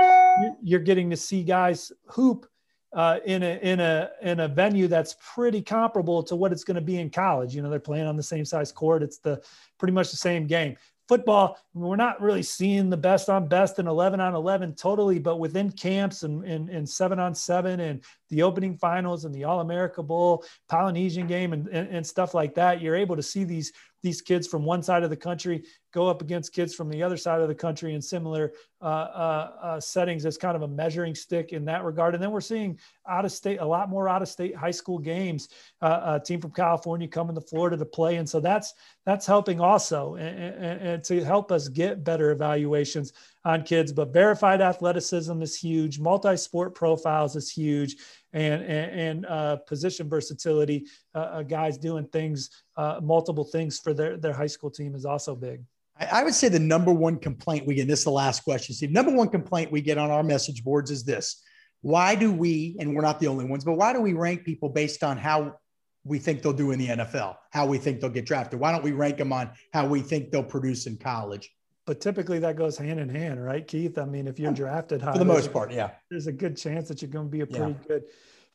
you're 0.62 0.80
getting 0.80 1.10
to 1.10 1.16
see 1.16 1.42
guys 1.42 1.90
hoop 2.06 2.46
uh, 2.92 3.18
in 3.24 3.42
a 3.42 3.58
in 3.62 3.80
a 3.80 4.10
in 4.22 4.40
a 4.40 4.48
venue 4.48 4.86
that's 4.86 5.16
pretty 5.34 5.60
comparable 5.60 6.22
to 6.22 6.36
what 6.36 6.52
it's 6.52 6.62
going 6.62 6.76
to 6.76 6.80
be 6.80 7.00
in 7.00 7.10
college. 7.10 7.54
You 7.54 7.62
know, 7.62 7.68
they're 7.68 7.80
playing 7.80 8.06
on 8.06 8.16
the 8.16 8.22
same 8.22 8.44
size 8.44 8.70
court. 8.70 9.02
It's 9.02 9.18
the 9.18 9.42
pretty 9.78 9.92
much 9.92 10.12
the 10.12 10.16
same 10.16 10.46
game 10.46 10.76
football, 11.08 11.58
we're 11.74 11.96
not 11.96 12.20
really 12.20 12.42
seeing 12.42 12.90
the 12.90 12.96
best 12.96 13.28
on 13.28 13.48
best 13.48 13.78
and 13.78 13.88
11 13.88 14.20
on 14.20 14.34
11 14.34 14.74
totally, 14.74 15.18
but 15.18 15.38
within 15.38 15.70
camps 15.70 16.22
and, 16.22 16.44
and, 16.44 16.70
and 16.70 16.88
seven 16.88 17.18
on 17.18 17.34
seven 17.34 17.80
and 17.80 18.04
the 18.34 18.42
opening 18.42 18.76
finals 18.76 19.24
and 19.24 19.34
the 19.34 19.44
All 19.44 19.60
America 19.60 20.02
Bowl, 20.02 20.44
Polynesian 20.68 21.26
game, 21.28 21.52
and, 21.52 21.68
and, 21.68 21.88
and 21.88 22.06
stuff 22.06 22.34
like 22.34 22.54
that, 22.54 22.80
you're 22.80 22.96
able 22.96 23.14
to 23.16 23.22
see 23.22 23.44
these 23.44 23.72
these 24.02 24.20
kids 24.20 24.46
from 24.46 24.64
one 24.64 24.82
side 24.82 25.02
of 25.02 25.08
the 25.08 25.16
country 25.16 25.64
go 25.90 26.08
up 26.08 26.20
against 26.20 26.52
kids 26.52 26.74
from 26.74 26.90
the 26.90 27.02
other 27.02 27.16
side 27.16 27.40
of 27.40 27.48
the 27.48 27.54
country 27.54 27.94
in 27.94 28.02
similar 28.02 28.52
uh, 28.82 28.84
uh, 28.84 29.50
uh, 29.62 29.80
settings 29.80 30.26
as 30.26 30.36
kind 30.36 30.54
of 30.54 30.60
a 30.60 30.68
measuring 30.68 31.14
stick 31.14 31.54
in 31.54 31.64
that 31.64 31.84
regard. 31.84 32.12
And 32.12 32.22
then 32.22 32.30
we're 32.30 32.42
seeing 32.42 32.78
out 33.08 33.24
of 33.24 33.32
state, 33.32 33.60
a 33.60 33.64
lot 33.64 33.88
more 33.88 34.06
out 34.06 34.20
of 34.20 34.28
state 34.28 34.54
high 34.54 34.72
school 34.72 34.98
games. 34.98 35.48
Uh, 35.80 36.18
a 36.20 36.24
team 36.24 36.38
from 36.38 36.50
California 36.50 37.08
coming 37.08 37.34
to 37.34 37.40
Florida 37.40 37.78
to 37.78 37.86
play, 37.86 38.16
and 38.16 38.28
so 38.28 38.40
that's 38.40 38.74
that's 39.06 39.26
helping 39.26 39.58
also, 39.60 40.16
and, 40.16 40.38
and, 40.38 40.80
and 40.82 41.04
to 41.04 41.24
help 41.24 41.50
us 41.50 41.68
get 41.68 42.04
better 42.04 42.30
evaluations 42.30 43.14
on 43.44 43.62
kids. 43.62 43.92
But 43.92 44.12
verified 44.12 44.60
athleticism 44.60 45.42
is 45.42 45.56
huge. 45.56 45.98
Multi-sport 45.98 46.74
profiles 46.74 47.36
is 47.36 47.50
huge 47.50 47.96
and 48.32 48.62
and, 48.62 49.00
and 49.00 49.26
uh, 49.26 49.56
position 49.56 50.08
versatility, 50.08 50.86
uh, 51.14 51.18
uh, 51.18 51.42
guys 51.42 51.78
doing 51.78 52.06
things, 52.08 52.50
uh, 52.76 53.00
multiple 53.02 53.44
things 53.44 53.78
for 53.78 53.94
their 53.94 54.16
their 54.16 54.32
high 54.32 54.46
school 54.46 54.70
team 54.70 54.94
is 54.94 55.04
also 55.04 55.34
big. 55.34 55.62
I 55.96 56.24
would 56.24 56.34
say 56.34 56.48
the 56.48 56.58
number 56.58 56.92
one 56.92 57.18
complaint 57.18 57.66
we 57.66 57.76
get. 57.76 57.86
This 57.86 58.00
is 58.00 58.04
the 58.04 58.10
last 58.10 58.42
question, 58.42 58.74
Steve. 58.74 58.90
Number 58.90 59.12
one 59.12 59.28
complaint 59.28 59.70
we 59.70 59.80
get 59.80 59.96
on 59.96 60.10
our 60.10 60.24
message 60.24 60.64
boards 60.64 60.90
is 60.90 61.04
this: 61.04 61.40
Why 61.82 62.16
do 62.16 62.32
we, 62.32 62.76
and 62.80 62.94
we're 62.94 63.02
not 63.02 63.20
the 63.20 63.28
only 63.28 63.44
ones, 63.44 63.64
but 63.64 63.74
why 63.74 63.92
do 63.92 64.00
we 64.00 64.12
rank 64.12 64.44
people 64.44 64.68
based 64.68 65.04
on 65.04 65.16
how 65.16 65.54
we 66.02 66.18
think 66.18 66.42
they'll 66.42 66.52
do 66.52 66.72
in 66.72 66.78
the 66.78 66.88
NFL, 66.88 67.36
how 67.52 67.66
we 67.66 67.78
think 67.78 68.00
they'll 68.00 68.10
get 68.10 68.26
drafted? 68.26 68.58
Why 68.58 68.72
don't 68.72 68.82
we 68.82 68.92
rank 68.92 69.18
them 69.18 69.32
on 69.32 69.52
how 69.72 69.86
we 69.86 70.00
think 70.00 70.32
they'll 70.32 70.42
produce 70.42 70.86
in 70.86 70.96
college? 70.98 71.50
But 71.86 72.00
typically 72.00 72.38
that 72.38 72.56
goes 72.56 72.78
hand 72.78 72.98
in 72.98 73.08
hand, 73.08 73.44
right, 73.44 73.66
Keith? 73.66 73.98
I 73.98 74.04
mean, 74.04 74.26
if 74.26 74.38
you're 74.38 74.52
drafted 74.52 75.02
high, 75.02 75.12
for 75.12 75.18
the 75.18 75.24
most 75.24 75.52
part, 75.52 75.72
yeah, 75.72 75.90
there's 76.10 76.26
a 76.26 76.32
good 76.32 76.56
chance 76.56 76.88
that 76.88 77.02
you're 77.02 77.10
going 77.10 77.26
to 77.26 77.30
be 77.30 77.42
a 77.42 77.46
pretty 77.46 77.72
yeah. 77.72 77.88
good, 77.88 78.04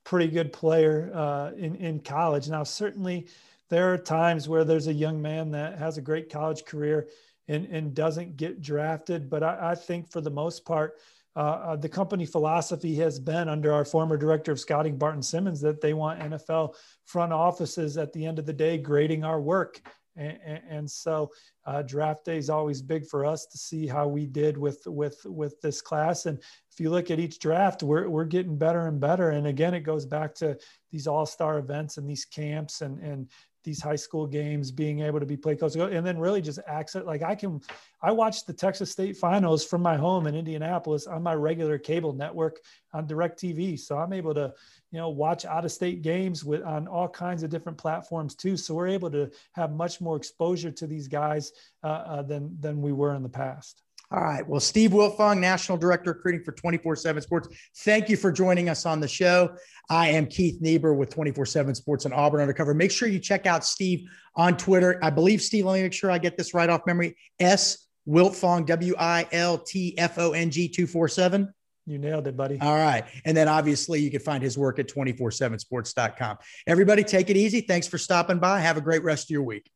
pretty 0.04 0.28
good 0.32 0.52
player 0.52 1.12
uh, 1.14 1.52
in 1.56 1.76
in 1.76 2.00
college. 2.00 2.50
Now, 2.50 2.64
certainly, 2.64 3.28
there 3.70 3.94
are 3.94 3.98
times 3.98 4.50
where 4.50 4.64
there's 4.64 4.88
a 4.88 4.94
young 4.94 5.22
man 5.22 5.52
that 5.52 5.78
has 5.78 5.98
a 5.98 6.02
great 6.02 6.32
college 6.32 6.66
career 6.66 7.08
and 7.48 7.66
and 7.68 7.94
doesn't 7.94 8.36
get 8.36 8.62
drafted, 8.62 9.30
but 9.30 9.44
I, 9.44 9.72
I 9.72 9.76
think 9.76 10.12
for 10.12 10.22
the 10.22 10.32
most 10.32 10.66
part. 10.66 10.98
Uh, 11.36 11.40
uh, 11.40 11.76
the 11.76 11.88
company 11.88 12.26
philosophy 12.26 12.96
has 12.96 13.20
been 13.20 13.48
under 13.48 13.72
our 13.72 13.86
former 13.86 14.18
director 14.18 14.52
of 14.52 14.60
scouting, 14.60 14.98
Barton 14.98 15.22
Simmons, 15.22 15.62
that 15.62 15.80
they 15.80 15.94
want 15.94 16.20
NFL 16.20 16.74
front 17.06 17.32
offices 17.32 17.98
at 17.98 18.12
the 18.12 18.26
end 18.26 18.40
of 18.40 18.48
the 18.48 18.52
day 18.52 18.80
grading 18.80 19.24
our 19.24 19.40
work 19.40 19.80
and, 20.16 20.62
and 20.70 20.92
so 20.92 21.32
uh, 21.66 21.82
draft 21.82 22.26
day 22.26 22.38
is 22.38 22.50
always 22.50 22.82
big 22.82 23.06
for 23.06 23.26
us 23.26 23.46
to 23.46 23.58
see 23.58 23.88
how 23.88 24.08
we 24.08 24.26
did 24.26 24.58
with 24.58 24.86
with 24.86 25.20
with 25.26 25.60
this 25.62 25.82
class. 25.82 26.26
And 26.26 26.40
if 26.72 26.80
you 26.80 26.90
look 26.90 27.12
at 27.12 27.20
each 27.20 27.40
draft 27.40 27.84
we're, 27.84 28.10
we're 28.10 28.26
getting 28.26 28.58
better 28.58 28.88
and 28.88 29.00
better. 29.00 29.30
And 29.32 29.48
again 29.48 29.74
it 29.74 29.82
goes 29.82 30.06
back 30.06 30.36
to 30.36 30.58
these 30.92 31.08
all-star 31.08 31.60
events 31.60 31.98
and 31.98 32.10
these 32.10 32.26
camps 32.26 32.82
and 32.82 33.00
and 33.00 33.30
these 33.64 33.82
high 33.82 33.96
school 33.96 34.26
games 34.26 34.72
being 34.72 35.02
able 35.02 35.20
to 35.20 35.26
be 35.26 35.38
played 35.38 35.60
close 35.60 35.76
and 35.76 36.06
then 36.06 36.18
really 36.18 36.42
just 36.42 36.60
access 36.68 37.04
like 37.06 37.22
i 37.22 37.36
can 37.36 37.60
i 38.02 38.12
watched 38.12 38.48
the 38.48 38.54
texas 38.54 38.92
state 38.92 39.18
finals 39.18 39.66
from 39.66 39.82
my 39.82 39.98
home 39.98 40.28
in 40.28 40.36
indianapolis 40.36 41.08
on 41.08 41.22
my 41.22 41.34
regular 41.34 41.78
cable 41.78 42.14
network 42.14 42.60
on 42.94 43.08
DirecTV. 43.08 43.80
So 43.80 43.98
i'm 43.98 44.14
able 44.14 44.34
to 44.34 44.54
you 44.92 45.00
know 45.00 45.10
watch 45.10 45.46
out 45.46 45.66
of 45.66 45.72
state 45.72 46.02
games 46.02 46.44
with 46.44 46.64
on 46.64 46.88
all 46.88 47.08
kinds 47.08 47.44
of 47.44 47.50
different 47.50 47.78
platforms 47.78 48.36
too. 48.36 48.58
So 48.58 48.74
we're 48.74 48.88
able 48.88 49.12
to 49.12 49.30
have 49.54 49.72
much 49.72 50.02
more 50.02 50.16
exposure 50.16 50.72
to 50.72 50.88
these 50.88 51.08
guys 51.08 51.52
uh, 51.84 51.88
uh, 51.88 52.22
than 52.24 52.56
than 52.60 52.82
we 52.82 52.92
were 52.92 53.16
in 53.16 53.24
the 53.24 53.30
past 53.30 53.84
all 54.12 54.24
right. 54.24 54.48
Well, 54.48 54.60
Steve 54.60 54.90
Wiltfong, 54.90 55.38
National 55.40 55.78
Director 55.78 56.14
recruiting 56.14 56.44
for 56.44 56.52
24 56.52 56.96
7 56.96 57.22
Sports. 57.22 57.50
Thank 57.78 58.10
you 58.10 58.18
for 58.18 58.32
joining 58.32 58.68
us 58.68 58.88
on 58.88 59.00
the 59.00 59.08
show. 59.08 59.56
I 59.90 60.10
am 60.10 60.26
Keith 60.26 60.60
Niebuhr 60.62 60.96
with 60.96 61.12
24 61.12 61.46
7 61.46 61.76
Sports 61.76 62.06
and 62.06 62.14
Auburn 62.14 62.42
Undercover. 62.42 62.74
Make 62.74 62.90
sure 62.90 63.08
you 63.08 63.20
check 63.20 63.46
out 63.46 63.64
Steve 63.64 64.10
on 64.36 64.58
Twitter. 64.58 65.00
I 65.04 65.12
believe, 65.12 65.44
Steve, 65.44 65.66
let 65.66 65.76
me 65.76 65.84
make 65.84 65.94
sure 65.94 66.10
I 66.10 66.18
get 66.18 66.38
this 66.38 66.56
right 66.56 66.70
off 66.70 66.82
memory. 66.88 67.16
S 67.40 67.88
Wiltfong, 68.08 68.66
W 68.66 68.96
I 68.98 69.28
L 69.32 69.60
T 69.60 69.96
F 70.00 70.18
O 70.18 70.32
N 70.32 70.50
G 70.50 70.68
247. 70.68 71.54
You 71.86 72.00
nailed 72.00 72.28
it, 72.28 72.36
buddy. 72.36 72.60
All 72.62 72.78
right. 72.78 73.04
And 73.26 73.38
then 73.38 73.48
obviously 73.48 74.00
you 74.00 74.10
can 74.10 74.22
find 74.22 74.44
his 74.44 74.58
work 74.58 74.80
at 74.80 74.88
247sports.com. 74.88 76.38
Everybody 76.68 77.04
take 77.04 77.30
it 77.30 77.38
easy. 77.38 77.62
Thanks 77.62 77.88
for 77.88 77.98
stopping 78.00 78.40
by. 78.40 78.60
Have 78.60 78.78
a 78.78 78.82
great 78.82 79.04
rest 79.04 79.26
of 79.26 79.30
your 79.32 79.44
week. 79.44 79.70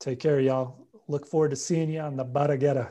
Take 0.00 0.20
care, 0.20 0.40
y'all. 0.40 0.86
Look 1.08 1.26
forward 1.26 1.50
to 1.50 1.56
seeing 1.56 1.90
you 1.90 2.00
on 2.00 2.16
the 2.16 2.24
Barraguera 2.24 2.90